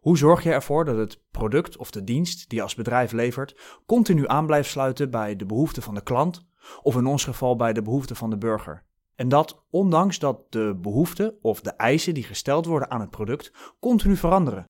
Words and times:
Hoe 0.00 0.18
zorg 0.18 0.42
je 0.42 0.52
ervoor 0.52 0.84
dat 0.84 0.96
het 0.96 1.22
product 1.30 1.76
of 1.76 1.90
de 1.90 2.04
dienst 2.04 2.48
die 2.48 2.58
je 2.58 2.64
als 2.64 2.74
bedrijf 2.74 3.12
levert 3.12 3.80
continu 3.86 4.28
aan 4.28 4.46
blijft 4.46 4.70
sluiten 4.70 5.10
bij 5.10 5.36
de 5.36 5.46
behoeften 5.46 5.82
van 5.82 5.94
de 5.94 6.02
klant 6.02 6.46
of 6.82 6.96
in 6.96 7.06
ons 7.06 7.24
geval 7.24 7.56
bij 7.56 7.72
de 7.72 7.82
behoeften 7.82 8.16
van 8.16 8.30
de 8.30 8.38
burger? 8.38 8.86
En 9.14 9.28
dat 9.28 9.64
ondanks 9.70 10.18
dat 10.18 10.52
de 10.52 10.78
behoeften 10.80 11.38
of 11.42 11.60
de 11.60 11.70
eisen 11.70 12.14
die 12.14 12.24
gesteld 12.24 12.66
worden 12.66 12.90
aan 12.90 13.00
het 13.00 13.10
product 13.10 13.52
continu 13.80 14.16
veranderen. 14.16 14.64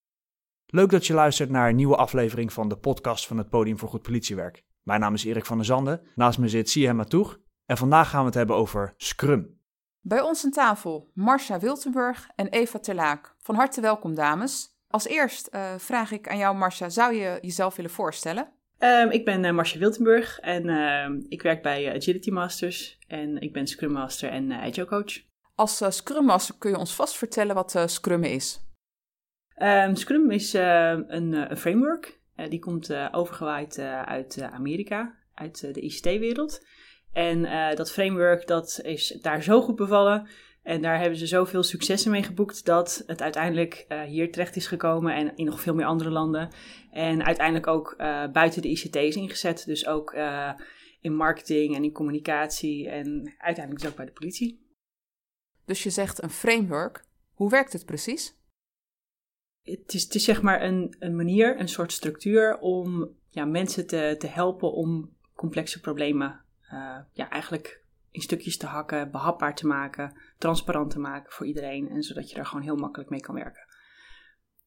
Leuk 0.66 0.90
dat 0.90 1.06
je 1.06 1.14
luistert 1.14 1.50
naar 1.50 1.68
een 1.68 1.76
nieuwe 1.76 1.96
aflevering 1.96 2.52
van 2.52 2.68
de 2.68 2.76
podcast 2.76 3.26
van 3.26 3.38
het 3.38 3.48
Podium 3.48 3.78
voor 3.78 3.88
Goed 3.88 4.02
Politiewerk. 4.02 4.64
Mijn 4.82 5.00
naam 5.00 5.14
is 5.14 5.24
Erik 5.24 5.46
van 5.46 5.56
der 5.56 5.66
Zanden, 5.66 6.00
naast 6.14 6.38
me 6.38 6.48
zit 6.48 6.70
Siem 6.70 6.96
Matoeg 6.96 7.38
en 7.66 7.76
vandaag 7.76 8.10
gaan 8.10 8.20
we 8.20 8.26
het 8.26 8.34
hebben 8.34 8.56
over 8.56 8.94
Scrum. 8.96 9.60
Bij 10.00 10.20
ons 10.20 10.44
aan 10.44 10.50
tafel 10.50 11.10
Marcia 11.14 11.58
Wiltenburg 11.58 12.28
en 12.34 12.48
Eva 12.48 12.78
Terlaak. 12.78 13.34
Van 13.38 13.54
harte 13.54 13.80
welkom 13.80 14.14
dames. 14.14 14.77
Als 14.90 15.06
eerst 15.06 15.46
eh, 15.46 15.74
vraag 15.78 16.12
ik 16.12 16.28
aan 16.28 16.38
jou 16.38 16.56
Marcia, 16.56 16.88
zou 16.88 17.14
je 17.14 17.38
jezelf 17.40 17.76
willen 17.76 17.90
voorstellen? 17.90 18.48
Um, 18.78 19.10
ik 19.10 19.24
ben 19.24 19.44
uh, 19.44 19.50
Marcia 19.50 19.78
Wiltenburg 19.78 20.38
en 20.38 20.66
uh, 20.66 21.24
ik 21.28 21.42
werk 21.42 21.62
bij 21.62 21.94
Agility 21.94 22.30
Masters 22.30 22.98
en 23.06 23.40
ik 23.40 23.52
ben 23.52 23.66
Scrum 23.66 23.92
Master 23.92 24.30
en 24.30 24.52
Agile 24.52 24.86
Coach. 24.86 25.20
Als 25.54 25.84
Scrum 25.88 26.24
Master 26.24 26.54
kun 26.58 26.70
je 26.70 26.76
ons 26.76 26.94
vast 26.94 27.16
vertellen 27.16 27.54
wat 27.54 27.84
Scrum 27.86 28.24
is? 28.24 28.60
Um, 29.56 29.96
Scrum 29.96 30.30
is 30.30 30.52
een, 30.52 31.16
een, 31.16 31.56
framework. 31.56 32.20
die 32.48 32.58
komt 32.58 32.94
overgewaaid 33.10 33.78
uit 34.04 34.42
Amerika, 34.42 35.14
uit 35.34 35.74
de 35.74 35.80
ICT-wereld. 35.80 36.66
En 37.12 37.42
dat 37.76 37.92
framework 37.92 38.46
dat 38.46 38.80
is 38.82 39.18
daar 39.22 39.42
zo 39.42 39.60
goed 39.60 39.76
bevallen 39.76 40.28
en 40.68 40.82
daar 40.82 41.00
hebben 41.00 41.18
ze 41.18 41.26
zoveel 41.26 41.62
successen 41.62 42.10
mee 42.10 42.22
geboekt 42.22 42.64
dat 42.64 43.02
het 43.06 43.22
uiteindelijk 43.22 43.84
uh, 43.88 44.02
hier 44.02 44.32
terecht 44.32 44.56
is 44.56 44.66
gekomen 44.66 45.14
en 45.14 45.36
in 45.36 45.44
nog 45.44 45.60
veel 45.60 45.74
meer 45.74 45.86
andere 45.86 46.10
landen. 46.10 46.50
En 46.90 47.24
uiteindelijk 47.24 47.66
ook 47.66 47.94
uh, 47.98 48.26
buiten 48.32 48.62
de 48.62 48.68
ICT's 48.68 49.16
ingezet. 49.16 49.64
Dus 49.66 49.86
ook 49.86 50.12
uh, 50.12 50.52
in 51.00 51.14
marketing 51.14 51.76
en 51.76 51.84
in 51.84 51.92
communicatie 51.92 52.88
en 52.88 53.34
uiteindelijk 53.38 53.80
dus 53.80 53.90
ook 53.90 53.96
bij 53.96 54.06
de 54.06 54.12
politie. 54.12 54.66
Dus 55.64 55.82
je 55.82 55.90
zegt 55.90 56.22
een 56.22 56.30
framework. 56.30 57.04
Hoe 57.34 57.50
werkt 57.50 57.72
het 57.72 57.84
precies? 57.84 58.36
Het 59.62 59.94
is, 59.94 60.02
het 60.02 60.14
is 60.14 60.24
zeg 60.24 60.42
maar 60.42 60.62
een, 60.62 60.96
een 60.98 61.16
manier, 61.16 61.60
een 61.60 61.68
soort 61.68 61.92
structuur 61.92 62.58
om 62.58 63.16
ja, 63.28 63.44
mensen 63.44 63.86
te, 63.86 64.14
te 64.18 64.26
helpen 64.26 64.72
om 64.72 65.16
complexe 65.34 65.80
problemen 65.80 66.44
ja, 67.12 67.30
eigenlijk 67.30 67.86
in 68.18 68.24
stukjes 68.24 68.56
te 68.56 68.66
hakken, 68.66 69.10
behapbaar 69.10 69.54
te 69.54 69.66
maken, 69.66 70.20
transparant 70.38 70.90
te 70.90 70.98
maken 70.98 71.32
voor 71.32 71.46
iedereen. 71.46 71.88
En 71.88 72.02
zodat 72.02 72.28
je 72.28 72.34
daar 72.34 72.46
gewoon 72.46 72.64
heel 72.64 72.76
makkelijk 72.76 73.10
mee 73.10 73.20
kan 73.20 73.34
werken. 73.34 73.66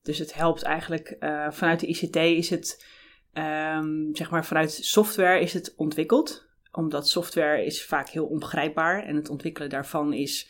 Dus 0.02 0.18
het 0.18 0.34
helpt 0.34 0.62
eigenlijk 0.62 1.16
uh, 1.20 1.52
vanuit 1.52 1.80
de 1.80 1.88
ICT 1.88 2.16
is 2.16 2.50
het, 2.50 2.86
um, 3.34 4.16
zeg 4.16 4.30
maar 4.30 4.46
vanuit 4.46 4.72
software 4.72 5.40
is 5.40 5.54
het 5.54 5.74
ontwikkeld. 5.76 6.50
Omdat 6.72 7.10
software 7.10 7.66
is 7.66 7.86
vaak 7.86 8.10
heel 8.10 8.26
onbegrijpbaar 8.26 9.04
en 9.04 9.16
het 9.16 9.30
ontwikkelen 9.30 9.70
daarvan 9.70 10.14
is 10.14 10.50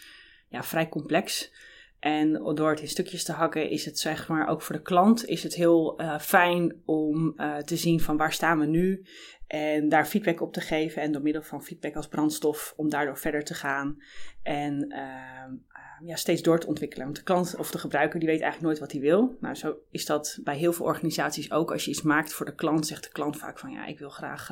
ja, 0.50 0.64
vrij 0.64 0.90
complex. 0.90 1.54
En 2.02 2.34
door 2.56 2.70
het 2.70 2.80
in 2.80 2.88
stukjes 2.88 3.24
te 3.24 3.32
hakken 3.32 3.70
is 3.70 3.86
het 3.86 4.00
zeg 4.00 4.28
maar 4.28 4.48
ook 4.48 4.62
voor 4.62 4.76
de 4.76 4.82
klant 4.82 5.26
is 5.26 5.44
het 5.44 5.56
heel 5.56 6.02
uh, 6.02 6.20
fijn 6.20 6.82
om 6.86 7.34
uh, 7.38 7.58
te 7.58 7.76
zien 7.78 8.00
van 8.00 8.18
waar 8.18 8.34
staan 8.34 8.60
we 8.60 8.66
nu 8.66 9.06
en 9.48 9.90
daar 9.90 10.06
feedback 10.06 10.42
op 10.42 10.54
te 10.54 10.62
geven 10.62 11.02
en 11.02 11.12
door 11.12 11.22
middel 11.22 11.42
van 11.42 11.64
feedback 11.64 11.96
als 11.96 12.08
brandstof 12.08 12.74
om 12.76 12.90
daardoor 12.90 13.18
verder 13.18 13.44
te 13.44 13.54
gaan 13.54 14.02
en 14.44 14.86
uh, 14.90 16.08
ja, 16.08 16.16
steeds 16.16 16.42
door 16.42 16.60
te 16.60 16.68
ontwikkelen. 16.68 17.06
Want 17.06 17.18
de 17.18 17.24
klant 17.24 17.56
of 17.58 17.72
de 17.72 17.78
gebruiker 17.78 18.20
die 18.20 18.30
weet 18.30 18.42
eigenlijk 18.42 18.68
nooit 18.68 18.80
wat 18.80 18.92
hij 18.92 19.02
wil. 19.02 19.38
Nou, 19.40 19.56
zo 19.56 19.76
is 19.92 20.06
dat 20.06 20.40
bij 20.44 20.58
heel 20.58 20.74
veel 20.74 20.86
organisaties 20.86 21.52
ook. 21.52 21.72
Als 21.72 21.86
je 21.86 21.92
iets 21.92 22.02
maakt 22.02 22.34
voor 22.34 22.46
de 22.46 22.56
klant, 22.56 22.88
zegt 22.88 23.04
de 23.04 23.12
klant 23.12 23.38
vaak 23.38 23.60
van 23.60 23.72
ja, 23.72 23.86
ik 23.86 24.00
wil 24.00 24.10
graag 24.10 24.48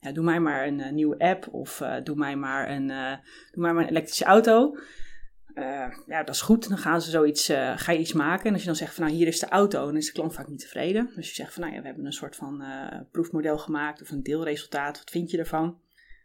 ja, 0.00 0.12
doe 0.12 0.24
mij 0.24 0.40
maar 0.40 0.66
een 0.66 0.94
nieuwe 0.94 1.18
app 1.18 1.48
of 1.54 1.82
doe 2.04 2.16
mij 2.16 2.36
maar 2.36 2.70
een, 2.70 2.86
doe 3.50 3.62
mij 3.62 3.72
maar 3.72 3.82
een 3.82 3.88
elektrische 3.88 4.24
auto. 4.24 4.74
Uh, 5.54 5.86
ja, 6.06 6.22
dat 6.22 6.34
is 6.34 6.40
goed. 6.40 6.68
Dan 6.68 6.78
gaan 6.78 7.02
ze 7.02 7.10
zoiets, 7.10 7.50
uh, 7.50 7.72
ga 7.76 7.92
je 7.92 7.98
iets 7.98 8.12
maken. 8.12 8.46
En 8.46 8.52
als 8.52 8.60
je 8.60 8.66
dan 8.66 8.76
zegt 8.76 8.94
van 8.94 9.04
nou, 9.04 9.16
hier 9.16 9.26
is 9.26 9.40
de 9.40 9.48
auto, 9.48 9.86
dan 9.86 9.96
is 9.96 10.06
de 10.06 10.12
klant 10.12 10.34
vaak 10.34 10.48
niet 10.48 10.60
tevreden. 10.60 11.10
Dus 11.14 11.28
je 11.28 11.34
zegt 11.34 11.52
van 11.52 11.62
nou 11.62 11.74
ja, 11.74 11.80
we 11.80 11.86
hebben 11.86 12.06
een 12.06 12.12
soort 12.12 12.36
van 12.36 12.62
uh, 12.62 13.00
proefmodel 13.10 13.58
gemaakt 13.58 14.02
of 14.02 14.10
een 14.10 14.22
deelresultaat. 14.22 14.98
Wat 14.98 15.10
vind 15.10 15.30
je 15.30 15.38
ervan? 15.38 15.78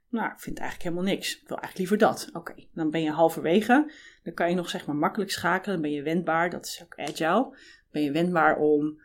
Nou, 0.09 0.31
ik 0.31 0.39
vind 0.39 0.59
eigenlijk 0.59 0.89
helemaal 0.89 1.13
niks. 1.13 1.41
Ik 1.41 1.47
wil 1.47 1.57
eigenlijk 1.57 1.77
liever 1.77 2.07
dat. 2.07 2.29
Oké, 2.33 2.53
dan 2.73 2.89
ben 2.89 3.01
je 3.01 3.11
halverwege. 3.11 3.91
Dan 4.23 4.33
kan 4.33 4.49
je 4.49 4.55
nog 4.55 4.69
zeg 4.69 4.85
maar 4.85 4.95
makkelijk 4.95 5.31
schakelen. 5.31 5.73
Dan 5.73 5.89
ben 5.89 5.91
je 5.91 6.03
wendbaar. 6.03 6.49
Dat 6.49 6.65
is 6.65 6.81
ook 6.83 6.99
agile. 6.99 7.57
Ben 7.91 8.01
je 8.01 8.11
wendbaar 8.11 8.57
om, 8.57 9.01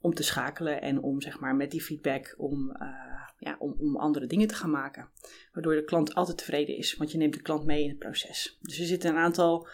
om 0.00 0.14
te 0.14 0.22
schakelen 0.22 0.82
en 0.82 1.02
om 1.02 1.20
zeg 1.20 1.40
maar 1.40 1.56
met 1.56 1.70
die 1.70 1.82
feedback 1.82 2.34
om 2.36 2.76
ja, 3.38 3.56
om, 3.58 3.74
om 3.78 3.96
andere 3.96 4.26
dingen 4.26 4.48
te 4.48 4.54
gaan 4.54 4.70
maken. 4.70 5.08
Waardoor 5.52 5.74
de 5.74 5.84
klant 5.84 6.14
altijd 6.14 6.38
tevreden 6.38 6.76
is, 6.76 6.96
want 6.96 7.12
je 7.12 7.18
neemt 7.18 7.34
de 7.34 7.42
klant 7.42 7.64
mee 7.64 7.82
in 7.82 7.88
het 7.88 7.98
proces. 7.98 8.58
Dus 8.60 8.78
er 8.78 8.86
zitten 8.86 9.10
een 9.10 9.16
aantal 9.16 9.68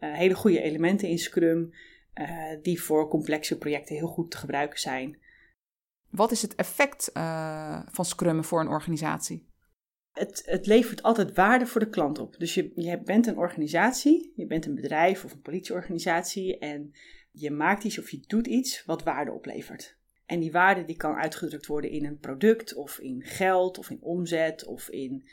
uh, 0.00 0.14
hele 0.14 0.34
goede 0.34 0.60
elementen 0.60 1.08
in 1.08 1.18
Scrum 1.18 1.72
uh, 2.14 2.28
die 2.62 2.82
voor 2.82 3.08
complexe 3.08 3.58
projecten 3.58 3.96
heel 3.96 4.06
goed 4.06 4.30
te 4.30 4.36
gebruiken 4.36 4.78
zijn. 4.78 5.18
Wat 6.10 6.30
is 6.30 6.42
het 6.42 6.54
effect 6.54 7.10
uh, 7.14 7.82
van 7.90 8.04
Scrum 8.04 8.44
voor 8.44 8.60
een 8.60 8.68
organisatie? 8.68 9.48
Het, 10.12 10.42
het, 10.44 10.66
levert 10.66 11.02
altijd 11.02 11.34
waarde 11.34 11.66
voor 11.66 11.80
de 11.80 11.88
klant 11.88 12.18
op. 12.18 12.38
Dus 12.38 12.54
je, 12.54 12.72
je 12.74 13.00
bent 13.02 13.26
een 13.26 13.36
organisatie, 13.36 14.32
je 14.36 14.46
bent 14.46 14.66
een 14.66 14.74
bedrijf 14.74 15.24
of 15.24 15.32
een 15.32 15.40
politieorganisatie 15.40 16.58
en 16.58 16.92
je 17.30 17.50
maakt 17.50 17.84
iets 17.84 17.98
of 17.98 18.10
je 18.10 18.24
doet 18.26 18.46
iets 18.46 18.84
wat 18.84 19.02
waarde 19.02 19.32
oplevert. 19.32 19.98
En 20.26 20.40
die 20.40 20.52
waarde 20.52 20.84
die 20.84 20.96
kan 20.96 21.14
uitgedrukt 21.14 21.66
worden 21.66 21.90
in 21.90 22.04
een 22.04 22.18
product 22.18 22.74
of 22.74 22.98
in 22.98 23.22
geld 23.22 23.78
of 23.78 23.90
in 23.90 24.02
omzet 24.02 24.64
of 24.64 24.88
in 24.88 25.28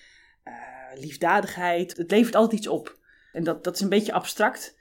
uh, 0.46 0.54
liefdadigheid. 0.94 1.98
Het 1.98 2.12
levert 2.12 2.36
altijd 2.36 2.60
iets 2.60 2.68
op. 2.68 3.00
En 3.32 3.44
dat, 3.44 3.64
dat 3.64 3.76
is 3.76 3.82
een 3.82 3.90
beetje 3.90 4.14
abstract. 4.14 4.78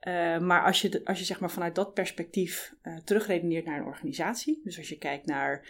Uh, 0.00 0.38
maar 0.38 0.64
als 0.64 0.80
je, 0.80 1.00
als 1.04 1.18
je 1.18 1.24
zeg 1.24 1.40
maar 1.40 1.50
vanuit 1.50 1.74
dat 1.74 1.94
perspectief 1.94 2.74
uh, 2.82 2.96
terugredeneert 2.96 3.64
naar 3.64 3.78
een 3.78 3.86
organisatie. 3.86 4.60
Dus 4.64 4.78
als 4.78 4.88
je 4.88 4.98
kijkt 4.98 5.26
naar, 5.26 5.66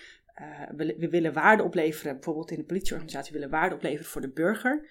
we, 0.76 0.97
we, 0.98 1.09
willen 1.09 1.32
waarde 1.32 1.62
opleveren, 1.62 2.14
bijvoorbeeld 2.14 2.50
in 2.50 2.59
de 2.59 2.64
politieorganisatie 2.64 3.32
willen 3.32 3.50
waarde 3.50 3.74
opleveren 3.74 4.10
voor 4.10 4.20
de 4.20 4.32
burger. 4.32 4.88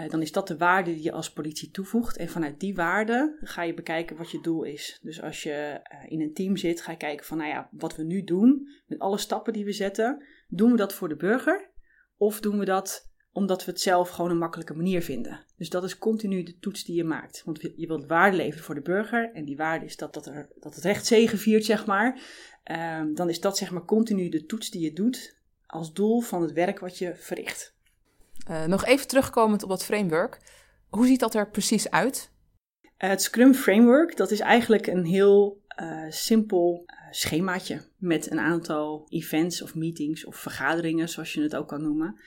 Uh, 0.00 0.08
dan 0.08 0.22
is 0.22 0.32
dat 0.32 0.48
de 0.48 0.56
waarde 0.56 0.94
die 0.94 1.02
je 1.02 1.12
als 1.12 1.32
politie 1.32 1.70
toevoegt. 1.70 2.16
En 2.16 2.28
vanuit 2.28 2.60
die 2.60 2.74
waarde 2.74 3.36
ga 3.40 3.62
je 3.62 3.74
bekijken 3.74 4.16
wat 4.16 4.30
je 4.30 4.40
doel 4.40 4.62
is. 4.62 4.98
Dus 5.02 5.22
als 5.22 5.42
je 5.42 5.80
uh, 5.92 6.12
in 6.12 6.20
een 6.20 6.34
team 6.34 6.56
zit, 6.56 6.80
ga 6.80 6.90
je 6.90 6.96
kijken 6.96 7.26
van, 7.26 7.38
nou 7.38 7.50
ja, 7.50 7.68
wat 7.72 7.96
we 7.96 8.02
nu 8.02 8.24
doen, 8.24 8.68
met 8.86 8.98
alle 8.98 9.18
stappen 9.18 9.52
die 9.52 9.64
we 9.64 9.72
zetten, 9.72 10.24
doen 10.48 10.70
we 10.70 10.76
dat 10.76 10.92
voor 10.92 11.08
de 11.08 11.16
burger? 11.16 11.70
Of 12.16 12.40
doen 12.40 12.58
we 12.58 12.64
dat 12.64 13.08
omdat 13.32 13.64
we 13.64 13.70
het 13.70 13.80
zelf 13.80 14.08
gewoon 14.08 14.30
een 14.30 14.38
makkelijke 14.38 14.74
manier 14.74 15.02
vinden? 15.02 15.44
Dus 15.56 15.68
dat 15.68 15.84
is 15.84 15.98
continu 15.98 16.42
de 16.42 16.58
toets 16.58 16.84
die 16.84 16.96
je 16.96 17.04
maakt. 17.04 17.42
Want 17.44 17.60
je 17.60 17.86
wilt 17.86 18.06
waarde 18.06 18.36
leveren 18.36 18.64
voor 18.64 18.74
de 18.74 18.80
burger. 18.80 19.32
En 19.32 19.44
die 19.44 19.56
waarde 19.56 19.84
is 19.84 19.96
dat, 19.96 20.14
dat, 20.14 20.26
er, 20.26 20.48
dat 20.60 20.74
het 20.74 20.84
recht 20.84 21.06
zegeviert, 21.06 21.64
zeg 21.64 21.86
maar. 21.86 22.20
Uh, 22.70 23.02
dan 23.14 23.28
is 23.28 23.40
dat 23.40 23.56
zeg 23.56 23.70
maar 23.70 23.84
continu 23.84 24.28
de 24.28 24.46
toets 24.46 24.70
die 24.70 24.82
je 24.82 24.92
doet 24.92 25.38
als 25.66 25.92
doel 25.92 26.20
van 26.20 26.42
het 26.42 26.52
werk 26.52 26.78
wat 26.78 26.98
je 26.98 27.14
verricht. 27.16 27.78
Uh, 28.50 28.64
nog 28.64 28.84
even 28.84 29.06
terugkomend 29.06 29.62
op 29.62 29.68
dat 29.68 29.84
framework. 29.84 30.38
Hoe 30.88 31.06
ziet 31.06 31.20
dat 31.20 31.34
er 31.34 31.50
precies 31.50 31.90
uit? 31.90 32.30
het 32.96 33.22
Scrum 33.22 33.54
Framework, 33.54 34.16
dat 34.16 34.30
is 34.30 34.40
eigenlijk 34.40 34.86
een 34.86 35.04
heel 35.04 35.62
uh, 35.82 36.04
simpel 36.08 36.84
schemaatje 37.10 37.80
met 37.96 38.30
een 38.30 38.38
aantal 38.38 39.06
events 39.08 39.62
of 39.62 39.74
meetings 39.74 40.24
of 40.24 40.36
vergaderingen, 40.36 41.08
zoals 41.08 41.32
je 41.32 41.42
het 41.42 41.56
ook 41.56 41.68
kan 41.68 41.82
noemen. 41.82 42.20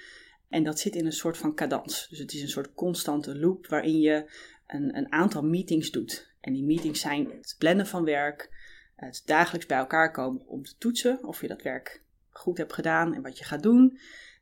En 0.49 0.63
dat 0.63 0.79
zit 0.79 0.95
in 0.95 1.05
een 1.05 1.11
soort 1.11 1.37
van 1.37 1.55
cadans. 1.55 2.07
Dus 2.09 2.19
het 2.19 2.33
is 2.33 2.41
een 2.41 2.49
soort 2.49 2.73
constante 2.73 3.39
loop 3.39 3.67
waarin 3.67 3.99
je 3.99 4.31
een, 4.67 4.97
een 4.97 5.11
aantal 5.11 5.43
meetings 5.43 5.91
doet. 5.91 6.35
En 6.41 6.53
die 6.53 6.63
meetings 6.63 6.99
zijn 6.99 7.29
het 7.31 7.55
plannen 7.57 7.87
van 7.87 8.03
werk, 8.03 8.49
het 8.95 9.21
dagelijks 9.25 9.65
bij 9.65 9.77
elkaar 9.77 10.11
komen 10.11 10.47
om 10.47 10.63
te 10.63 10.77
toetsen 10.77 11.23
of 11.23 11.41
je 11.41 11.47
dat 11.47 11.61
werk 11.61 12.03
goed 12.29 12.57
hebt 12.57 12.73
gedaan 12.73 13.13
en 13.13 13.21
wat 13.21 13.37
je 13.37 13.43
gaat 13.43 13.63
doen. 13.63 13.99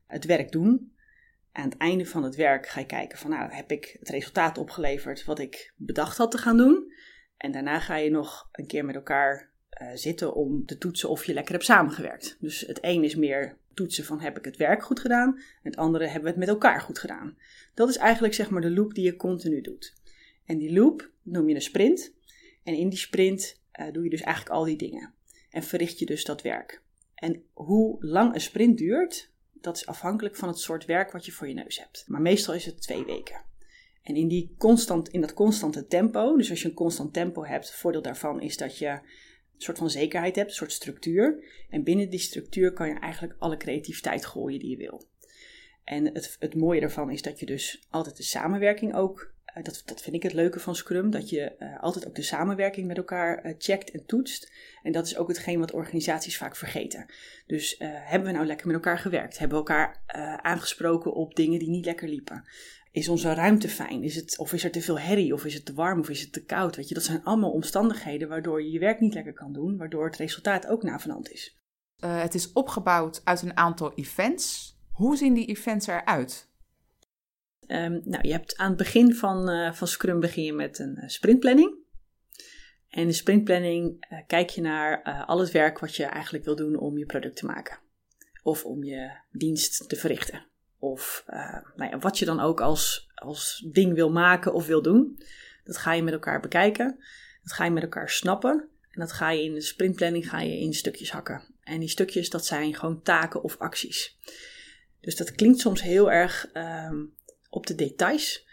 Het 0.08 0.26
werk 0.26 0.52
doen, 0.52 0.91
aan 1.52 1.70
het 1.70 1.78
einde 1.78 2.06
van 2.06 2.24
het 2.24 2.36
werk 2.36 2.68
ga 2.68 2.80
je 2.80 2.86
kijken 2.86 3.18
van 3.18 3.30
nou 3.30 3.52
heb 3.52 3.72
ik 3.72 3.96
het 4.00 4.10
resultaat 4.10 4.58
opgeleverd 4.58 5.26
wat 5.26 5.40
ik 5.40 5.74
bedacht 5.76 6.18
had 6.18 6.32
te 6.32 6.38
gaan 6.38 6.58
doen. 6.58 6.94
En 7.38 7.52
daarna 7.52 7.80
ga 7.80 7.96
je 7.96 8.10
nog 8.10 8.50
een 8.52 8.68
keer 8.68 8.86
met 8.86 8.96
elkaar 8.96 9.50
uh, 9.82 9.88
zitten 9.94 10.34
om 10.34 10.66
te 10.66 10.78
toetsen 10.78 11.10
of 11.10 11.26
je 11.26 11.34
lekker 11.34 11.54
hebt 11.54 11.66
samengewerkt. 11.66 12.38
Dus 12.40 12.62
het 12.62 12.80
een 12.82 13.04
is 13.04 13.16
meer 13.16 13.58
toetsen 13.74 14.06
van 14.06 14.20
heb 14.20 14.38
ik 14.38 14.46
het 14.46 14.58
werk 14.58 14.84
goed 14.84 15.00
gedaan. 15.00 15.42
Het 15.64 15.76
andere 15.76 16.04
hebben 16.04 16.24
we 16.24 16.30
het 16.30 16.38
met 16.38 16.48
elkaar 16.48 16.82
goed 16.82 17.00
gedaan. 17.00 17.38
Dat 17.74 17.90
is 17.90 17.98
eigenlijk 17.98 18.34
zeg 18.34 18.50
maar 18.50 18.62
de 18.62 18.72
loop 18.72 18.94
die 18.94 19.06
je 19.06 19.16
continu 19.16 19.62
doet. 19.62 19.94
En 20.46 20.58
die 20.58 20.74
loop 20.74 21.12
noem 21.22 21.50
je 21.50 21.56
een 21.56 21.62
sprint. 21.62 22.14
En 22.64 22.76
in 22.76 22.90
die 22.90 23.00
sprint 23.00 23.62
uh, 23.80 23.92
doe 23.92 24.04
je 24.04 24.10
dus 24.10 24.22
eigenlijk 24.22 24.56
al 24.56 24.64
die 24.64 24.78
dingen. 24.78 25.14
En 25.50 25.64
verricht 25.64 26.00
je 26.00 26.06
dus 26.06 26.26
dat 26.26 26.42
werk. 26.42 26.82
En 27.16 27.44
hoe 27.54 28.06
lang 28.06 28.34
een 28.34 28.42
sprint 28.42 28.78
duurt, 28.78 29.31
dat 29.62 29.76
is 29.76 29.86
afhankelijk 29.86 30.36
van 30.36 30.48
het 30.48 30.60
soort 30.60 30.86
werk 30.86 31.12
wat 31.12 31.26
je 31.26 31.32
voor 31.32 31.48
je 31.48 31.54
neus 31.54 31.80
hebt. 31.80 32.04
Maar 32.08 32.22
meestal 32.22 32.54
is 32.54 32.66
het 32.66 32.82
twee 32.82 33.06
weken. 33.06 33.42
En 34.04 34.16
in, 34.16 34.28
die 34.28 34.56
constant, 34.58 35.10
in 35.10 35.22
dat 35.22 35.34
constante 35.34 35.88
tempo, 35.88 36.38
dus 36.38 36.50
als 36.50 36.62
je 36.62 36.68
een 36.68 36.74
constant 36.74 37.14
tempo 37.14 37.46
hebt, 37.46 37.68
het 37.68 37.76
voordeel 37.76 38.02
daarvan 38.02 38.42
is 38.42 38.58
dat 38.58 38.78
je 38.78 39.00
soort 39.64 39.78
van 39.78 39.90
zekerheid 39.90 40.36
hebt, 40.36 40.50
een 40.50 40.56
soort 40.56 40.72
structuur. 40.72 41.44
En 41.70 41.84
binnen 41.84 42.10
die 42.10 42.20
structuur 42.20 42.74
kan 42.74 42.88
je 42.88 43.00
eigenlijk 43.00 43.36
alle 43.40 43.58
creativiteit 43.58 44.26
gooien 44.26 44.60
die 44.60 44.70
je 44.70 44.78
wil. 44.78 45.04
En 45.84 46.06
het, 46.06 46.36
het 46.40 46.56
mooie 46.56 46.80
daarvan 46.80 47.12
is 47.12 47.22
dat 47.22 47.40
je 47.40 47.46
dus 47.46 47.88
altijd 47.90 48.18
de 48.18 48.24
samenwerking 48.24 48.96
ook, 48.96 49.34
dat, 49.54 49.82
dat 49.86 50.02
vind 50.02 50.16
ik 50.16 50.24
het 50.24 50.34
leuke 50.34 50.60
van 50.60 50.76
Scrum, 50.76 51.10
dat 51.10 51.30
je 51.30 51.56
uh, 51.60 51.80
altijd 51.84 52.08
ook 52.08 52.16
de 52.16 52.22
samenwerking 52.22 52.88
met 52.88 52.98
elkaar 52.98 53.46
uh, 53.46 53.54
checkt 53.58 53.92
en 53.92 54.06
toetst. 54.06 54.52
En 54.84 54.92
dat 54.92 55.06
is 55.06 55.18
ook 55.18 55.28
hetgeen 55.28 55.60
wat 55.60 55.72
organisaties 55.72 56.38
vaak 56.38 56.56
vergeten. 56.56 57.06
Dus 57.46 57.76
hebben 57.80 58.28
we 58.28 58.34
nou 58.34 58.46
lekker 58.46 58.68
met 58.68 58.76
elkaar 58.76 59.00
gewerkt? 59.00 59.38
Hebben 59.38 59.64
we 59.64 59.70
elkaar 59.70 60.02
aangesproken 60.42 61.14
op 61.14 61.36
dingen 61.36 61.60
die 61.60 61.70
niet 61.70 61.86
lekker 61.86 62.08
liepen? 62.08 62.46
Is 62.92 63.08
onze 63.08 63.34
ruimte 63.34 63.70
fijn? 63.70 64.04
Is 64.04 64.16
het, 64.16 64.38
of 64.38 64.54
is 64.54 64.64
er 64.64 64.72
te 64.72 64.82
veel 64.82 65.00
herrie? 65.00 65.34
Of 65.34 65.46
is 65.46 65.54
het 65.54 65.66
te 65.66 65.74
warm? 65.74 66.00
Of 66.00 66.10
is 66.10 66.22
het 66.22 66.34
te 66.34 66.44
koud? 66.44 66.76
Weet 66.76 66.88
je, 66.88 66.94
dat 66.94 67.04
zijn 67.04 67.24
allemaal 67.24 67.52
omstandigheden 67.52 68.28
waardoor 68.28 68.64
je 68.64 68.72
je 68.72 68.80
werk 68.80 69.00
niet 69.00 69.14
lekker 69.14 69.34
kan 69.34 69.54
doen, 69.54 69.78
waardoor 69.78 70.06
het 70.06 70.16
resultaat 70.16 70.68
ook 70.68 70.84
navenant 70.84 71.32
is. 71.32 71.60
het 72.00 72.34
is 72.34 72.52
opgebouwd 72.52 73.22
uit 73.24 73.42
een 73.42 73.58
aantal 73.58 73.94
events. 73.94 74.78
Hoe 74.92 75.18
zien 75.18 75.34
die 75.34 75.46
events 75.46 75.88
eruit? 75.88 76.51
Um, 77.68 78.02
nou, 78.04 78.28
je 78.28 78.32
hebt 78.32 78.58
aan 78.58 78.68
het 78.68 78.78
begin 78.78 79.16
van, 79.16 79.50
uh, 79.50 79.74
van 79.74 79.88
Scrum 79.88 80.20
begin 80.20 80.44
je 80.44 80.54
met 80.54 80.80
een 80.80 80.98
uh, 80.98 81.08
sprintplanning. 81.08 81.76
En 82.90 83.02
in 83.02 83.08
de 83.08 83.14
sprintplanning 83.14 84.06
uh, 84.12 84.20
kijk 84.28 84.50
je 84.50 84.62
naar 84.62 85.04
al 85.26 85.40
het 85.40 85.52
werk 85.52 85.80
wat 85.80 85.96
je 85.96 86.04
eigenlijk 86.04 86.46
wil 86.46 86.56
doen 86.56 86.76
om 86.76 86.98
je 86.98 87.06
product 87.06 87.36
te 87.36 87.46
maken. 87.46 87.80
Of 88.44 88.66
om 88.66 88.84
je 88.84 89.12
dienst 89.32 89.90
te 89.90 89.96
verrichten. 89.96 90.46
Of 90.78 91.24
nou 91.76 91.92
ja, 91.92 91.98
wat 91.98 92.20
je 92.20 92.26
dan 92.26 92.40
ook 92.40 92.62
als, 92.62 93.10
als 93.16 93.68
ding 93.72 93.94
wil 93.94 94.12
maken 94.12 94.54
of 94.54 94.68
wil 94.68 94.82
doen. 94.82 95.20
Dat 95.64 95.78
ga 95.78 95.94
je 95.94 96.04
met 96.04 96.14
elkaar 96.14 96.40
bekijken. 96.40 97.00
Dat 97.44 97.54
ga 97.54 97.66
je 97.66 97.72
met 97.72 97.84
elkaar 97.84 98.10
snappen. 98.10 98.70
En 98.90 99.00
dat 99.00 99.12
ga 99.12 99.32
je 99.32 99.44
in 99.44 99.54
de 99.54 99.62
sprintplanning 99.62 100.30
ga 100.30 100.40
je 100.40 100.60
in 100.60 100.74
stukjes 100.74 101.12
hakken. 101.12 101.44
En 101.64 101.80
die 101.80 101.90
stukjes, 101.90 102.30
dat 102.30 102.46
zijn 102.46 102.76
gewoon 102.76 103.02
taken 103.02 103.44
of 103.44 103.58
acties. 103.58 104.18
Dus 105.00 105.16
dat 105.16 105.32
klinkt 105.32 105.60
soms 105.60 105.82
heel 105.82 106.12
erg 106.12 106.50
um, 106.54 107.14
op 107.52 107.68
de 107.68 107.76
details. 107.76 108.48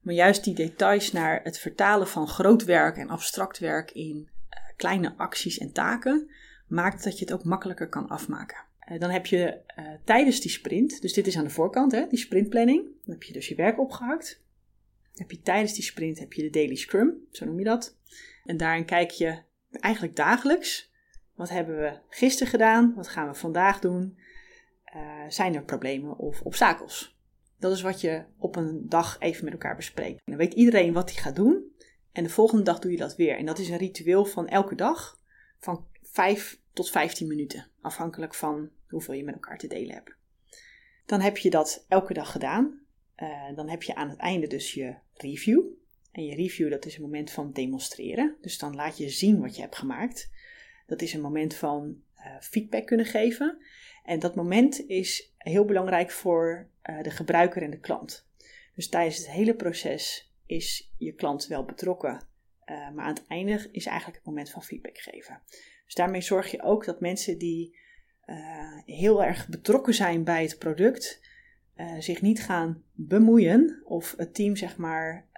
Maar 0.00 0.14
juist 0.14 0.44
die 0.44 0.54
details 0.54 1.12
naar 1.12 1.40
het 1.42 1.58
vertalen 1.58 2.08
van 2.08 2.28
groot 2.28 2.64
werk 2.64 2.96
en 2.96 3.08
abstract 3.08 3.58
werk 3.58 3.90
in 3.90 4.16
uh, 4.16 4.60
kleine 4.76 5.14
acties 5.16 5.58
en 5.58 5.72
taken 5.72 6.30
maakt 6.66 7.04
dat 7.04 7.18
je 7.18 7.24
het 7.24 7.34
ook 7.34 7.44
makkelijker 7.44 7.88
kan 7.88 8.08
afmaken. 8.08 8.64
Uh, 8.90 9.00
dan 9.00 9.10
heb 9.10 9.26
je 9.26 9.60
uh, 9.78 9.84
tijdens 10.04 10.40
die 10.40 10.50
sprint, 10.50 11.02
dus 11.02 11.12
dit 11.12 11.26
is 11.26 11.36
aan 11.36 11.44
de 11.44 11.50
voorkant, 11.50 11.92
hè, 11.92 12.06
die 12.06 12.18
sprintplanning. 12.18 12.82
Dan 12.82 13.14
heb 13.14 13.22
je 13.22 13.32
dus 13.32 13.48
je 13.48 13.54
werk 13.54 13.78
opgehakt. 13.78 14.42
Heb 15.14 15.30
je 15.30 15.40
tijdens 15.40 15.72
die 15.72 15.84
sprint 15.84 16.18
heb 16.18 16.32
je 16.32 16.42
de 16.42 16.50
daily 16.50 16.74
scrum, 16.74 17.14
zo 17.30 17.44
noem 17.44 17.58
je 17.58 17.64
dat. 17.64 17.96
En 18.44 18.56
daarin 18.56 18.84
kijk 18.84 19.10
je 19.10 19.38
eigenlijk 19.70 20.16
dagelijks. 20.16 20.92
Wat 21.34 21.50
hebben 21.50 21.76
we 21.76 21.98
gisteren 22.08 22.48
gedaan? 22.48 22.92
Wat 22.96 23.08
gaan 23.08 23.28
we 23.28 23.34
vandaag 23.34 23.78
doen? 23.78 24.18
zijn 25.28 25.54
er 25.54 25.62
problemen 25.62 26.18
of 26.18 26.42
obstakels? 26.42 27.13
Dat 27.64 27.72
is 27.72 27.82
wat 27.82 28.00
je 28.00 28.24
op 28.38 28.56
een 28.56 28.88
dag 28.88 29.20
even 29.20 29.44
met 29.44 29.52
elkaar 29.52 29.76
bespreekt. 29.76 30.22
dan 30.24 30.36
weet 30.36 30.54
iedereen 30.54 30.92
wat 30.92 31.10
hij 31.10 31.22
gaat 31.22 31.36
doen. 31.36 31.72
En 32.12 32.22
de 32.22 32.30
volgende 32.30 32.62
dag 32.62 32.78
doe 32.78 32.90
je 32.90 32.96
dat 32.96 33.16
weer. 33.16 33.36
En 33.36 33.46
dat 33.46 33.58
is 33.58 33.68
een 33.68 33.76
ritueel 33.76 34.24
van 34.24 34.48
elke 34.48 34.74
dag 34.74 35.20
van 35.58 35.86
5 36.02 36.60
tot 36.72 36.90
15 36.90 37.26
minuten. 37.26 37.66
Afhankelijk 37.80 38.34
van 38.34 38.70
hoeveel 38.88 39.14
je 39.14 39.24
met 39.24 39.34
elkaar 39.34 39.58
te 39.58 39.66
delen 39.66 39.94
hebt. 39.94 40.14
Dan 41.06 41.20
heb 41.20 41.36
je 41.36 41.50
dat 41.50 41.84
elke 41.88 42.14
dag 42.14 42.32
gedaan. 42.32 42.80
Uh, 43.22 43.54
dan 43.54 43.68
heb 43.68 43.82
je 43.82 43.94
aan 43.94 44.10
het 44.10 44.18
einde 44.18 44.46
dus 44.46 44.74
je 44.74 44.94
review. 45.14 45.62
En 46.12 46.24
je 46.24 46.34
review 46.34 46.70
dat 46.70 46.86
is 46.86 46.96
een 46.96 47.02
moment 47.02 47.30
van 47.30 47.52
demonstreren. 47.52 48.36
Dus 48.40 48.58
dan 48.58 48.74
laat 48.74 48.98
je 48.98 49.08
zien 49.08 49.40
wat 49.40 49.56
je 49.56 49.62
hebt 49.62 49.76
gemaakt. 49.76 50.30
Dat 50.86 51.02
is 51.02 51.12
een 51.12 51.20
moment 51.20 51.54
van 51.54 52.02
uh, 52.16 52.24
feedback 52.40 52.86
kunnen 52.86 53.06
geven. 53.06 53.58
En 54.04 54.18
dat 54.18 54.34
moment 54.34 54.86
is 54.88 55.32
heel 55.38 55.64
belangrijk 55.64 56.10
voor 56.10 56.72
uh, 56.90 57.02
de 57.02 57.10
gebruiker 57.10 57.62
en 57.62 57.70
de 57.70 57.80
klant. 57.80 58.28
Dus 58.74 58.88
tijdens 58.88 59.16
het 59.16 59.30
hele 59.30 59.54
proces 59.54 60.32
is 60.46 60.92
je 60.98 61.12
klant 61.12 61.46
wel 61.46 61.64
betrokken, 61.64 62.26
uh, 62.66 62.90
maar 62.90 63.04
aan 63.04 63.14
het 63.14 63.26
einde 63.26 63.68
is 63.72 63.86
eigenlijk 63.86 64.18
het 64.18 64.26
moment 64.26 64.50
van 64.50 64.62
feedback 64.62 64.98
geven. 64.98 65.40
Dus 65.84 65.94
daarmee 65.94 66.20
zorg 66.20 66.50
je 66.50 66.62
ook 66.62 66.84
dat 66.84 67.00
mensen 67.00 67.38
die 67.38 67.78
uh, 68.26 68.36
heel 68.84 69.24
erg 69.24 69.48
betrokken 69.48 69.94
zijn 69.94 70.24
bij 70.24 70.42
het 70.42 70.58
product, 70.58 71.32
zich 71.98 72.22
niet 72.22 72.42
gaan 72.42 72.82
bemoeien 72.92 73.82
of 73.84 74.14
het 74.16 74.34
team 74.34 74.56
zeg 74.56 74.76
maar 74.76 75.28